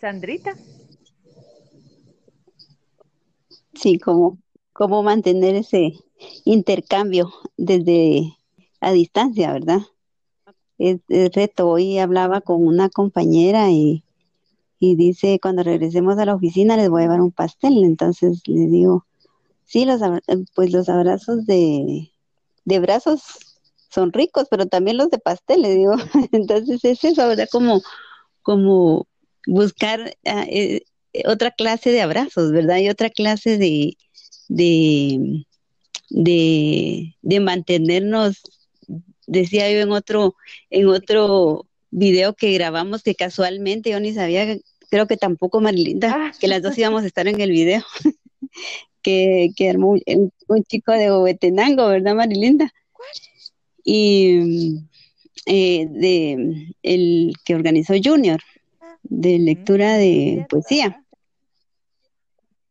Sandrita. 0.00 0.54
Sí, 3.74 3.98
como 3.98 4.38
cómo 4.72 5.02
mantener 5.02 5.54
ese 5.54 5.92
intercambio 6.44 7.32
desde 7.56 8.36
a 8.80 8.92
distancia, 8.92 9.52
¿verdad? 9.52 9.80
Es, 10.78 11.00
reto. 11.34 11.68
Hoy 11.68 11.98
hablaba 11.98 12.40
con 12.40 12.66
una 12.66 12.88
compañera 12.88 13.70
y, 13.70 14.04
dice, 14.80 15.38
cuando 15.40 15.62
regresemos 15.62 16.18
a 16.18 16.24
la 16.24 16.34
oficina 16.34 16.76
les 16.76 16.88
voy 16.88 17.02
a 17.02 17.04
llevar 17.04 17.20
un 17.20 17.32
pastel. 17.32 17.84
Entonces 17.84 18.42
le 18.46 18.66
digo, 18.66 19.06
sí, 19.64 19.84
los, 19.84 20.00
pues 20.54 20.72
los 20.72 20.88
abrazos 20.88 21.46
de, 21.46 22.10
de 22.64 22.80
brazos 22.80 23.51
son 23.92 24.12
ricos, 24.12 24.46
pero 24.50 24.66
también 24.66 24.96
los 24.96 25.10
de 25.10 25.18
pastel, 25.18 25.62
le 25.62 25.74
digo. 25.74 25.94
Entonces 26.32 26.84
es 26.84 27.04
eso, 27.04 27.28
¿verdad? 27.28 27.48
Como, 27.50 27.82
como 28.42 29.06
buscar 29.46 30.16
ah, 30.26 30.46
eh, 30.48 30.82
otra 31.26 31.50
clase 31.50 31.90
de 31.90 32.02
abrazos, 32.02 32.52
¿verdad? 32.52 32.78
Y 32.78 32.88
otra 32.88 33.10
clase 33.10 33.58
de, 33.58 33.96
de, 34.48 35.44
de, 36.10 37.40
mantenernos, 37.40 38.42
decía 39.26 39.70
yo 39.70 39.80
en 39.80 39.92
otro, 39.92 40.36
en 40.70 40.88
otro 40.88 41.66
video 41.90 42.34
que 42.34 42.52
grabamos 42.52 43.02
que 43.02 43.14
casualmente 43.14 43.90
yo 43.90 44.00
ni 44.00 44.14
sabía, 44.14 44.56
creo 44.90 45.06
que 45.06 45.16
tampoco 45.16 45.60
Marilinda, 45.60 46.14
ah. 46.14 46.32
que 46.38 46.48
las 46.48 46.62
dos 46.62 46.76
íbamos 46.78 47.02
a 47.02 47.06
estar 47.06 47.28
en 47.28 47.40
el 47.40 47.50
video, 47.50 47.82
que, 49.02 49.50
que 49.56 49.70
un, 49.76 50.02
chico 50.68 50.92
de 50.92 51.12
Huetenango, 51.12 51.88
¿verdad 51.88 52.14
Marilinda? 52.14 52.72
Y 53.84 54.80
eh, 55.46 55.86
de 55.90 56.74
el 56.82 57.32
que 57.44 57.54
organizó 57.54 57.94
Junior, 58.02 58.40
de 59.02 59.38
lectura 59.38 59.96
de 59.96 60.46
poesía. 60.48 61.04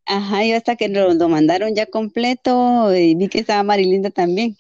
Ajá, 0.06 0.44
y 0.46 0.52
hasta 0.52 0.76
que 0.76 0.90
nos 0.90 1.16
lo 1.16 1.30
mandaron 1.30 1.76
ya 1.76 1.86
completo, 1.86 2.96
y 2.96 3.16
vi 3.16 3.28
que 3.28 3.40
estaba 3.40 3.64
Marilinda 3.64 4.10
también. 4.10 4.58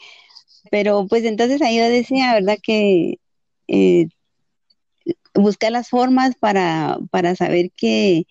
Pero 0.70 1.08
pues 1.08 1.24
entonces 1.26 1.62
ahí 1.62 1.78
yo 1.78 1.90
decía, 1.90 2.34
¿verdad? 2.34 2.58
Que 2.62 3.20
eh, 3.68 4.08
buscar 5.34 5.72
las 5.72 5.90
formas 5.90 6.36
para, 6.36 7.00
para 7.10 7.36
saber 7.36 7.72
que, 7.72 8.28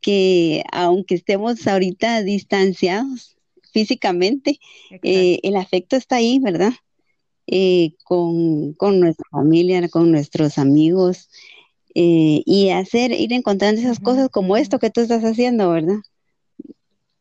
que 0.00 0.62
aunque 0.72 1.14
estemos 1.14 1.66
ahorita 1.66 2.22
distanciados 2.22 3.36
físicamente, 3.72 4.58
eh, 5.02 5.40
el 5.42 5.56
afecto 5.56 5.96
está 5.96 6.16
ahí, 6.16 6.38
¿verdad? 6.38 6.72
Eh, 7.48 7.94
con, 8.02 8.72
con, 8.74 8.98
nuestra 8.98 9.24
familia, 9.30 9.88
con 9.88 10.10
nuestros 10.10 10.58
amigos, 10.58 11.28
eh, 11.94 12.42
y 12.44 12.70
hacer, 12.70 13.12
ir 13.12 13.32
encontrando 13.32 13.80
esas 13.80 14.00
cosas 14.00 14.28
como 14.30 14.56
esto 14.56 14.78
que 14.80 14.90
tú 14.90 15.00
estás 15.00 15.22
haciendo, 15.22 15.70
¿verdad? 15.70 15.98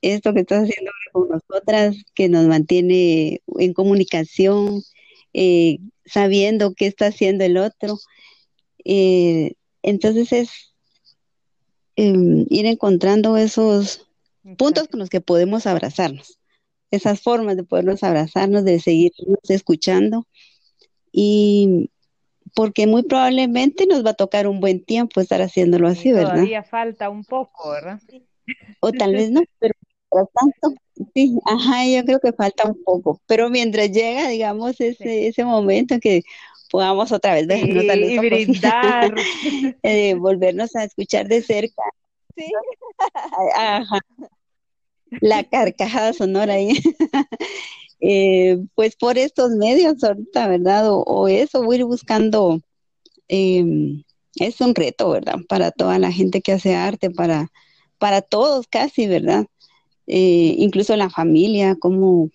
Esto 0.02 0.34
que 0.34 0.42
estás 0.42 0.64
haciendo 0.64 0.92
con 1.14 1.30
nosotras, 1.30 1.96
que 2.16 2.30
nos 2.30 2.48
mantiene 2.48 3.42
en 3.60 3.74
comunicación, 3.74 4.82
eh, 5.34 5.80
sabiendo 6.06 6.74
qué 6.74 6.88
está 6.88 7.08
haciendo 7.08 7.44
el 7.46 7.58
otro. 7.58 8.00
entonces 9.84 10.32
es 10.34 10.50
em, 11.96 12.46
ir 12.50 12.66
encontrando 12.66 13.38
esos 13.38 14.08
puntos 14.58 14.88
con 14.88 15.00
los 15.00 15.10
que 15.10 15.22
podemos 15.22 15.68
abrazarnos 15.68 16.40
esas 16.92 17.22
formas 17.22 17.58
de 17.58 17.64
podernos 17.64 18.04
abrazarnos, 18.04 18.64
de 18.64 18.80
seguirnos 18.80 19.40
escuchando 19.50 20.28
y 21.12 21.90
porque 22.54 22.88
muy 22.88 23.04
probablemente 23.04 23.86
nos 23.86 24.06
va 24.06 24.12
a 24.12 24.16
tocar 24.16 24.48
un 24.48 24.60
buen 24.60 24.84
tiempo 24.84 25.20
estar 25.20 25.42
haciéndolo 25.42 25.88
así, 25.88 26.12
¿verdad? 26.12 26.34
Todavía 26.34 26.64
falta 26.64 27.10
un 27.10 27.24
poco, 27.24 27.72
¿verdad? 27.72 28.00
O 28.80 28.92
tal 28.92 29.14
vez 29.14 29.32
no, 29.32 29.42
pero 29.60 29.74
por 30.10 30.30
tanto, 30.34 30.80
sí, 31.14 31.38
ajá, 31.46 31.86
yo 31.88 32.06
creo 32.06 32.20
que 32.20 32.32
falta 32.32 32.70
un 32.70 32.82
poco, 32.84 33.20
pero 33.26 33.50
mientras 33.50 33.92
llega, 33.92 34.30
digamos, 34.30 34.80
ese, 34.80 35.28
ese 35.28 35.44
momento 35.44 36.00
que 36.00 36.22
podamos 36.70 37.12
otra 37.12 37.34
vez 37.34 37.48
vernos 37.48 37.84
y 37.84 38.20
brindar. 38.20 39.16
eh, 39.84 40.14
volvernos 40.16 40.76
a 40.76 40.84
escuchar 40.84 41.28
de 41.28 41.42
cerca. 41.42 41.84
Sí. 42.36 42.46
Ajá 43.58 44.00
la 45.22 45.44
carcajada 45.44 46.14
sonora 46.14 46.54
ahí. 46.54 46.74
Eh, 48.02 48.60
pues 48.76 48.96
por 48.96 49.18
estos 49.18 49.52
medios 49.52 50.04
ahorita, 50.04 50.48
¿verdad? 50.48 50.84
O, 50.90 51.28
eso, 51.28 51.64
voy 51.64 51.78
ir 51.78 51.86
buscando, 51.86 52.62
em, 53.30 54.04
es 54.36 54.62
un 54.62 54.76
reto, 54.76 55.10
¿verdad? 55.10 55.38
Para 55.48 55.72
toda 55.72 55.98
la 55.98 56.12
gente 56.12 56.42
que 56.42 56.52
hace 56.52 56.76
arte, 56.76 57.10
para, 57.10 57.52
para 57.98 58.22
todos 58.22 58.68
casi, 58.68 59.08
¿verdad? 59.08 59.46
Eh, 60.08 60.56
incluso 60.60 60.96
la 60.96 61.10
familia, 61.10 61.76
cómo, 61.80 62.30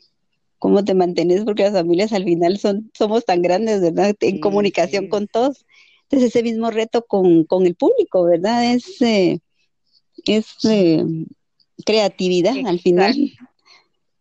cómo 0.59 0.85
te 0.85 0.95
mantienes, 0.95 1.45
porque 1.45 1.65
las 1.65 1.75
familias 1.75 2.13
al 2.13 2.25
final 2.25 2.59
son, 2.59 2.91
somos 2.97 3.25
tan 3.25 3.43
grandes, 3.43 3.81
¿verdad? 3.81 4.17
En 4.21 4.41
comunicación 4.41 5.09
con 5.09 5.29
todos. 5.29 5.67
Entonces 6.05 6.31
ese 6.31 6.43
mismo 6.43 6.71
reto 6.71 7.05
con, 7.07 7.45
con 7.45 7.67
el 7.67 7.77
público, 7.77 8.25
¿verdad? 8.25 8.75
Es, 8.75 9.01
eh, 9.03 9.39
es 10.27 10.47
creatividad 11.85 12.55
al 12.67 12.81
final. 12.81 13.15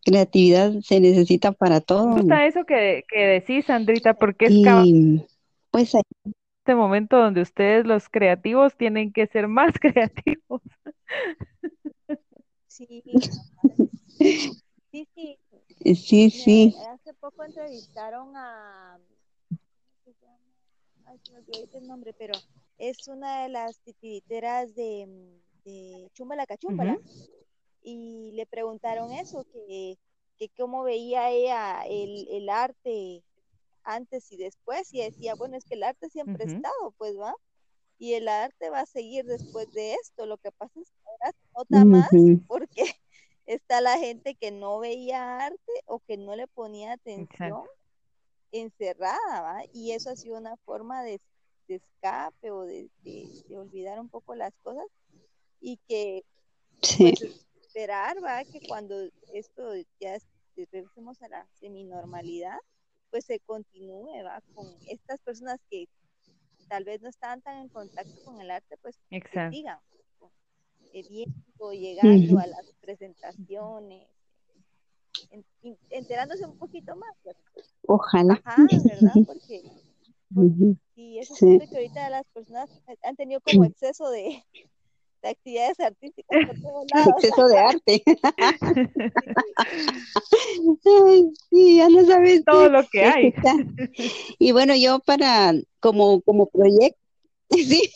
Creatividad 0.04 0.72
se 0.80 1.00
necesita 1.00 1.52
para 1.52 1.80
todo. 1.80 2.08
Me 2.08 2.20
gusta 2.20 2.46
eso 2.46 2.64
que, 2.64 3.04
que 3.08 3.26
decís, 3.26 3.66
Sandrita, 3.66 4.14
porque 4.14 4.46
es 4.46 5.24
pues 5.70 5.94
este 5.94 6.74
momento 6.74 7.16
donde 7.16 7.42
ustedes 7.42 7.86
los 7.86 8.08
creativos 8.08 8.76
tienen 8.76 9.12
que 9.12 9.26
ser 9.26 9.48
más 9.48 9.74
creativos. 9.80 10.62
Sí, 12.66 13.02
sí, 14.92 15.06
sí. 15.14 15.94
Sí, 15.94 16.30
sí. 16.30 16.74
Hace 16.88 17.14
poco 17.14 17.44
entrevistaron 17.44 18.34
a, 18.36 18.98
el 21.74 21.86
nombre, 21.86 22.14
pero 22.18 22.34
es 22.78 23.06
una 23.06 23.42
de 23.42 23.50
las 23.50 23.78
titiriteras 23.80 24.74
de, 24.74 25.06
de 25.64 26.10
Chumbala 26.14 26.46
Cachumbala 26.46 26.98
y 27.82 28.32
le 28.32 28.46
preguntaron 28.46 29.12
eso, 29.12 29.44
que, 29.52 29.98
que 30.36 30.48
cómo 30.56 30.82
veía 30.82 31.30
ella 31.30 31.82
el, 31.86 32.28
el, 32.30 32.48
arte 32.48 33.22
antes 33.82 34.30
y 34.32 34.36
después, 34.36 34.92
y 34.92 35.00
decía, 35.00 35.34
bueno, 35.34 35.56
es 35.56 35.64
que 35.64 35.74
el 35.74 35.82
arte 35.82 36.08
siempre 36.10 36.44
ha 36.44 36.48
estado, 36.48 36.94
pues 36.98 37.18
va, 37.18 37.34
y 37.98 38.14
el 38.14 38.28
arte 38.28 38.70
va 38.70 38.80
a 38.80 38.86
seguir 38.86 39.26
después 39.26 39.70
de 39.72 39.94
esto, 39.94 40.26
lo 40.26 40.38
que 40.38 40.52
pasa 40.52 40.80
es 40.80 40.90
que 40.90 41.00
ahora 41.04 41.32
se 41.32 41.48
nota 41.54 41.84
más 41.84 42.08
porque 42.46 42.84
está 43.46 43.80
la 43.80 43.98
gente 43.98 44.34
que 44.34 44.50
no 44.50 44.78
veía 44.78 45.38
arte 45.38 45.72
o 45.86 46.00
que 46.00 46.16
no 46.16 46.34
le 46.36 46.46
ponía 46.46 46.92
atención 46.92 47.64
encerrada, 48.52 49.42
¿va? 49.42 49.62
Y 49.72 49.92
eso 49.92 50.10
ha 50.10 50.16
sido 50.16 50.38
una 50.38 50.56
forma 50.58 51.02
de, 51.02 51.20
escape 51.68 52.50
o 52.50 52.62
de, 52.62 52.90
de, 53.04 53.56
olvidar 53.56 54.00
un 54.00 54.08
poco 54.08 54.34
las 54.34 54.52
cosas 54.64 54.86
y 55.60 55.76
que 55.86 56.24
pues, 56.80 57.46
esperar, 57.70 58.16
va, 58.22 58.44
que 58.44 58.60
cuando 58.66 58.96
esto 59.32 59.74
ya 60.00 60.18
regresemos 60.56 61.22
a 61.22 61.28
la 61.28 61.46
seminormalidad, 61.60 62.58
pues 63.10 63.24
se 63.24 63.38
continúe, 63.40 64.22
va, 64.24 64.42
con 64.54 64.66
estas 64.88 65.20
personas 65.20 65.58
que 65.70 65.88
tal 66.68 66.84
vez 66.84 67.00
no 67.00 67.08
estaban 67.08 67.40
tan 67.42 67.58
en 67.58 67.68
contacto 67.68 68.24
con 68.24 68.40
el 68.40 68.50
arte, 68.50 68.76
pues 68.78 68.98
que 69.08 69.20
sigan 69.50 69.78
viendo, 70.92 71.72
llegando 71.72 72.38
a 72.40 72.46
las 72.48 72.72
presentaciones, 72.80 74.08
enterándose 75.90 76.46
un 76.46 76.58
poquito 76.58 76.96
más. 76.96 77.14
Ojalá. 77.86 78.40
Ajá, 78.44 78.66
¿verdad? 78.84 79.12
Porque, 79.26 79.62
y 80.96 81.18
eso 81.18 81.34
es 81.34 81.70
que 81.70 81.76
ahorita 81.76 82.10
las 82.10 82.26
personas 82.26 82.68
han 83.02 83.16
tenido 83.16 83.40
como 83.40 83.64
exceso 83.64 84.10
de, 84.10 84.44
de 85.22 85.28
actividades 85.28 85.78
artísticas 85.80 86.46
por 86.46 86.56
todos 86.62 86.86
lados. 86.94 87.14
Exceso 87.18 87.48
de 87.48 87.58
arte. 87.58 88.02
sí, 91.50 91.76
ya 91.76 91.88
no 91.88 92.04
sabes 92.04 92.44
todo 92.44 92.68
lo 92.68 92.86
que 92.88 93.04
hay. 93.04 93.34
Y 94.38 94.52
bueno, 94.52 94.74
yo 94.76 95.00
para 95.00 95.54
como 95.80 96.20
como 96.22 96.46
proyecto, 96.46 96.98
sí, 97.50 97.90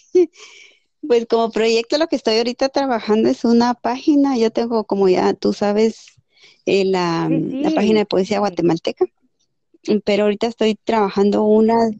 pues 1.07 1.27
como 1.27 1.51
proyecto 1.51 1.99
lo 1.99 2.09
que 2.09 2.17
estoy 2.17 2.39
ahorita 2.39 2.69
trabajando 2.69 3.29
es 3.29 3.45
una 3.45 3.75
página. 3.75 4.37
Yo 4.37 4.51
tengo 4.51 4.85
como 4.85 5.09
ya 5.09 5.35
tú 5.35 5.53
sabes 5.53 6.07
eh, 6.67 6.85
la, 6.85 7.29
la 7.31 7.71
página 7.71 8.01
de 8.01 8.07
poesía 8.07 8.41
guatemalteca, 8.41 9.07
pero 10.05 10.25
ahorita 10.25 10.47
estoy 10.47 10.77
trabajando 10.77 11.45
una 11.45 11.91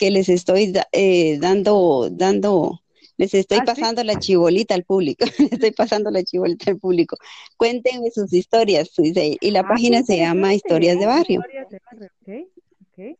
que 0.00 0.10
les 0.10 0.30
estoy 0.30 0.72
eh, 0.92 1.38
dando 1.38 2.08
dando 2.10 2.79
les 3.20 3.34
estoy 3.34 3.58
ah, 3.60 3.64
pasando 3.66 4.02
la 4.02 4.18
chibolita 4.18 4.74
al 4.74 4.84
público, 4.84 5.26
les 5.38 5.52
estoy 5.52 5.72
pasando 5.72 6.10
la 6.10 6.22
chibolita 6.22 6.70
al 6.70 6.78
público. 6.78 7.18
Cuéntenme 7.58 8.10
sus 8.10 8.32
historias, 8.32 8.90
y 8.96 9.50
la 9.50 9.60
ah, 9.60 9.68
página 9.68 10.02
se 10.02 10.16
llama 10.16 10.54
Historias 10.54 10.98
de 10.98 11.04
Barrio. 11.04 11.42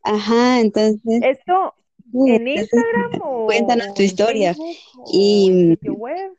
Ajá, 0.03 0.61
entonces. 0.61 1.20
¿Esto 1.22 1.74
en 2.14 2.48
Instagram 2.48 3.20
o 3.22 3.44
Cuéntanos 3.44 3.92
tu 3.92 4.01
historia. 4.01 4.57
y 5.12 5.76
web? 5.82 6.32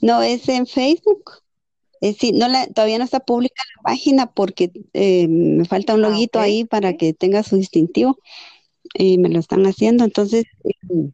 No, 0.00 0.22
es 0.22 0.48
en 0.48 0.66
Facebook. 0.66 1.32
Es, 2.00 2.16
sí, 2.16 2.32
no 2.32 2.48
la, 2.48 2.66
todavía 2.68 2.96
no 2.96 3.04
está 3.04 3.20
pública 3.20 3.62
la 3.76 3.82
página 3.82 4.32
porque 4.32 4.72
eh, 4.94 5.28
me 5.28 5.66
falta 5.66 5.92
un 5.92 6.02
ah, 6.02 6.08
loguito 6.08 6.40
ahí 6.40 6.64
para 6.64 6.94
que 6.96 7.12
tenga 7.12 7.42
su 7.42 7.56
distintivo 7.56 8.16
y 8.94 9.18
me 9.18 9.28
lo 9.28 9.38
están 9.38 9.64
haciendo. 9.66 10.04
Entonces, 10.04 10.44
eh, 10.64 11.10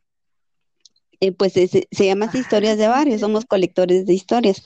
eh, 1.20 1.32
pues 1.32 1.54
se, 1.54 1.88
llama 1.90 2.26
así 2.26 2.38
Historias 2.38 2.78
de 2.78 2.88
Barrio, 2.88 3.18
somos 3.18 3.46
colectores 3.46 4.06
de 4.06 4.14
historias, 4.14 4.62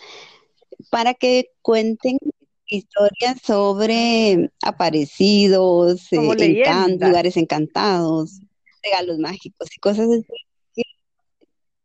para 0.91 1.15
que 1.15 1.51
cuenten 1.63 2.19
historias 2.67 3.41
sobre 3.45 4.51
aparecidos, 4.63 6.13
eh, 6.13 6.97
lugares 6.99 7.37
encantados, 7.37 8.41
regalos 8.83 9.19
mágicos 9.19 9.69
y 9.77 9.81
cosas 9.81 10.09
así. 10.09 10.85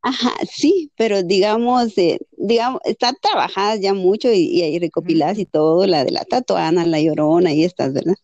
Ajá, 0.02 0.34
sí, 0.48 0.92
pero 0.96 1.24
digamos, 1.24 1.98
eh, 1.98 2.20
digamos, 2.38 2.80
están 2.86 3.16
trabajadas 3.20 3.80
ya 3.82 3.96
mucho 3.96 4.32
y, 4.32 4.62
y 4.62 4.78
recopiladas 4.78 5.40
y 5.40 5.46
todo, 5.46 5.88
la 5.88 6.06
de 6.06 6.12
la 6.12 6.24
Tatuana, 6.26 6.86
la 6.86 7.02
Llorona 7.02 7.52
y 7.54 7.64
estas, 7.64 7.92
¿verdad? 7.92 8.16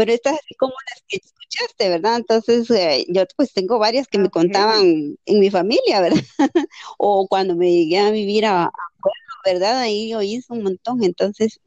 Pero 0.00 0.14
estas 0.14 0.32
así 0.32 0.54
como 0.54 0.72
las 0.88 1.02
que 1.06 1.18
escuchaste, 1.18 1.90
¿verdad? 1.90 2.16
Entonces, 2.16 2.70
eh, 2.70 3.04
yo 3.10 3.22
pues 3.36 3.52
tengo 3.52 3.78
varias 3.78 4.08
que 4.08 4.16
me 4.16 4.30
contaban 4.30 4.80
en 5.26 5.40
mi 5.40 5.50
familia, 5.50 6.00
¿verdad? 6.00 6.22
o 6.96 7.28
cuando 7.28 7.54
me 7.54 7.70
llegué 7.70 7.98
a 7.98 8.10
vivir 8.10 8.46
a, 8.46 8.64
a 8.64 8.72
¿verdad? 9.44 9.78
Ahí 9.78 10.14
oí 10.14 10.40
un 10.48 10.62
montón, 10.62 11.04
entonces, 11.04 11.60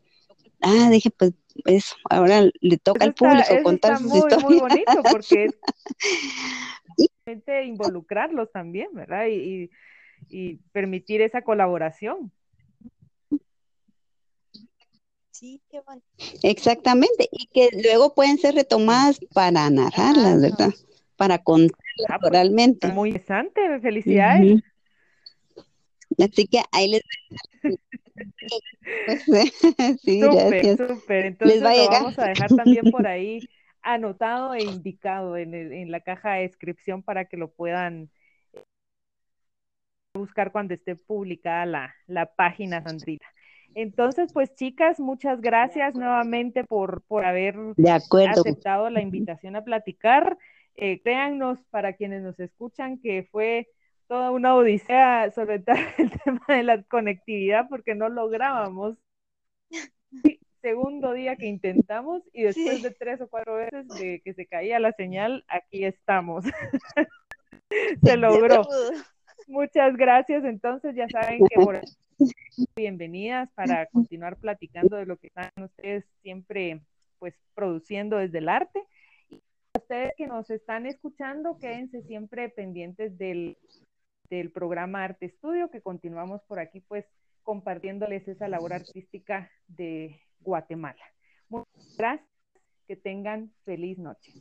ah, 0.62 0.90
dije, 0.90 1.12
pues 1.12 1.34
eso, 1.66 1.96
ahora 2.10 2.50
le 2.60 2.78
toca 2.80 3.06
al 3.06 3.14
público 3.14 3.50
contar 3.62 4.00
sus 4.00 4.08
muy, 4.08 4.18
historias. 4.18 4.44
Muy 4.44 4.60
bonito 4.60 5.04
porque 5.12 5.50
es 7.28 7.44
involucrarlos 7.68 8.52
también, 8.52 8.88
¿verdad? 8.94 9.28
Y, 9.28 9.70
y, 10.28 10.56
permitir 10.72 11.22
esa 11.22 11.44
colaboración. 11.44 12.32
Sí, 15.44 15.62
qué 15.70 15.82
bueno. 15.82 16.02
Exactamente, 16.42 17.28
y 17.30 17.48
que 17.48 17.68
luego 17.84 18.16
pueden 18.16 18.38
ser 18.38 18.56
retomadas 18.56 19.20
para 19.34 19.70
narrarlas, 19.70 20.42
¿verdad? 20.42 20.70
Para 21.18 21.40
contarlas 21.40 22.08
ah, 22.08 22.18
pues, 22.18 22.30
oralmente. 22.30 22.88
Muy 22.88 23.10
interesante, 23.10 23.60
felicidades. 23.82 24.62
Así 26.18 26.48
que 26.48 26.62
ahí 26.72 26.92
les 26.92 27.02
sí, 30.02 30.22
súper, 30.22 30.78
súper. 30.78 31.26
Entonces 31.26 31.62
lo 31.62 31.90
vamos 31.90 32.18
a 32.20 32.30
dejar 32.30 32.56
también 32.56 32.90
por 32.90 33.06
ahí 33.06 33.42
anotado 33.82 34.54
e 34.54 34.64
indicado 34.64 35.36
en, 35.36 35.54
en 35.54 35.92
la 35.92 36.00
caja 36.00 36.36
de 36.36 36.44
descripción 36.44 37.04
para 37.04 37.26
que 37.26 37.36
lo 37.36 37.52
puedan 37.52 38.10
eh, 38.54 38.64
buscar 40.14 40.54
cuando 40.54 40.74
esté 40.74 40.96
publicada 40.96 41.66
la, 41.66 41.94
la 42.08 42.34
página 42.34 42.82
Sandrita. 42.82 43.28
Entonces, 43.76 44.32
pues 44.34 44.54
chicas, 44.56 45.00
muchas 45.00 45.42
gracias 45.42 45.96
nuevamente 45.96 46.64
por, 46.64 47.02
por 47.04 47.26
haber 47.26 47.56
aceptado 48.30 48.90
la 48.90 49.02
invitación 49.02 49.56
a 49.56 49.64
platicar. 49.64 50.38
Eh, 50.76 51.02
créannos, 51.02 51.60
para 51.70 51.94
quienes 51.94 52.24
nos 52.24 52.40
escuchan, 52.40 53.00
que 53.00 53.28
fue 53.32 53.70
toda 54.08 54.32
una 54.32 54.56
odisea 54.56 55.32
sobre 55.32 55.60
todo 55.60 55.76
el 55.98 56.12
tema 56.24 56.44
de 56.48 56.64
la 56.64 56.84
conectividad 56.84 57.68
porque 57.70 57.96
no 57.96 58.10
lográbamos 58.10 58.98
segundo 60.64 61.12
día 61.12 61.36
que 61.36 61.46
intentamos 61.46 62.24
y 62.32 62.44
después 62.44 62.82
de 62.82 62.92
tres 62.92 63.20
o 63.20 63.28
cuatro 63.28 63.56
veces 63.56 63.86
de 63.90 64.22
que 64.24 64.34
se 64.34 64.48
caía 64.48 64.80
la 64.80 64.94
señal, 64.94 65.44
aquí 65.50 65.84
estamos. 65.84 66.46
se 68.04 68.18
logró. 68.18 68.66
Muchas 69.48 69.96
gracias. 69.96 70.44
Entonces 70.44 70.96
ya 70.96 71.08
saben 71.10 71.40
que 71.48 71.56
por 71.60 71.82
bienvenidas 72.76 73.50
para 73.54 73.88
continuar 73.88 74.38
platicando 74.38 74.98
de 74.98 75.06
lo 75.06 75.18
que 75.18 75.28
están 75.28 75.52
ustedes 75.62 76.06
siempre 76.22 76.82
pues 77.20 77.36
produciendo 77.54 78.18
desde 78.18 78.40
el 78.40 78.50
arte. 78.50 78.84
Y 79.30 79.42
ustedes 79.78 80.14
que 80.18 80.28
nos 80.28 80.50
están 80.50 80.86
escuchando, 80.86 81.58
quédense 81.60 82.02
siempre 82.04 82.50
pendientes 82.50 83.18
del, 83.18 83.58
del 84.30 84.52
programa 84.52 85.04
Arte 85.04 85.28
Estudio, 85.28 85.70
que 85.70 85.82
continuamos 85.82 86.42
por 86.44 86.60
aquí 86.60 86.82
pues 86.82 87.06
compartiéndoles 87.44 88.28
esa 88.28 88.48
labor 88.48 88.74
artística 88.74 89.50
de 89.68 90.22
Guatemala. 90.40 91.04
Muchas 91.50 91.98
gracias, 91.98 92.30
que 92.88 92.96
tengan 92.96 93.52
feliz 93.64 93.98
noche. 93.98 94.32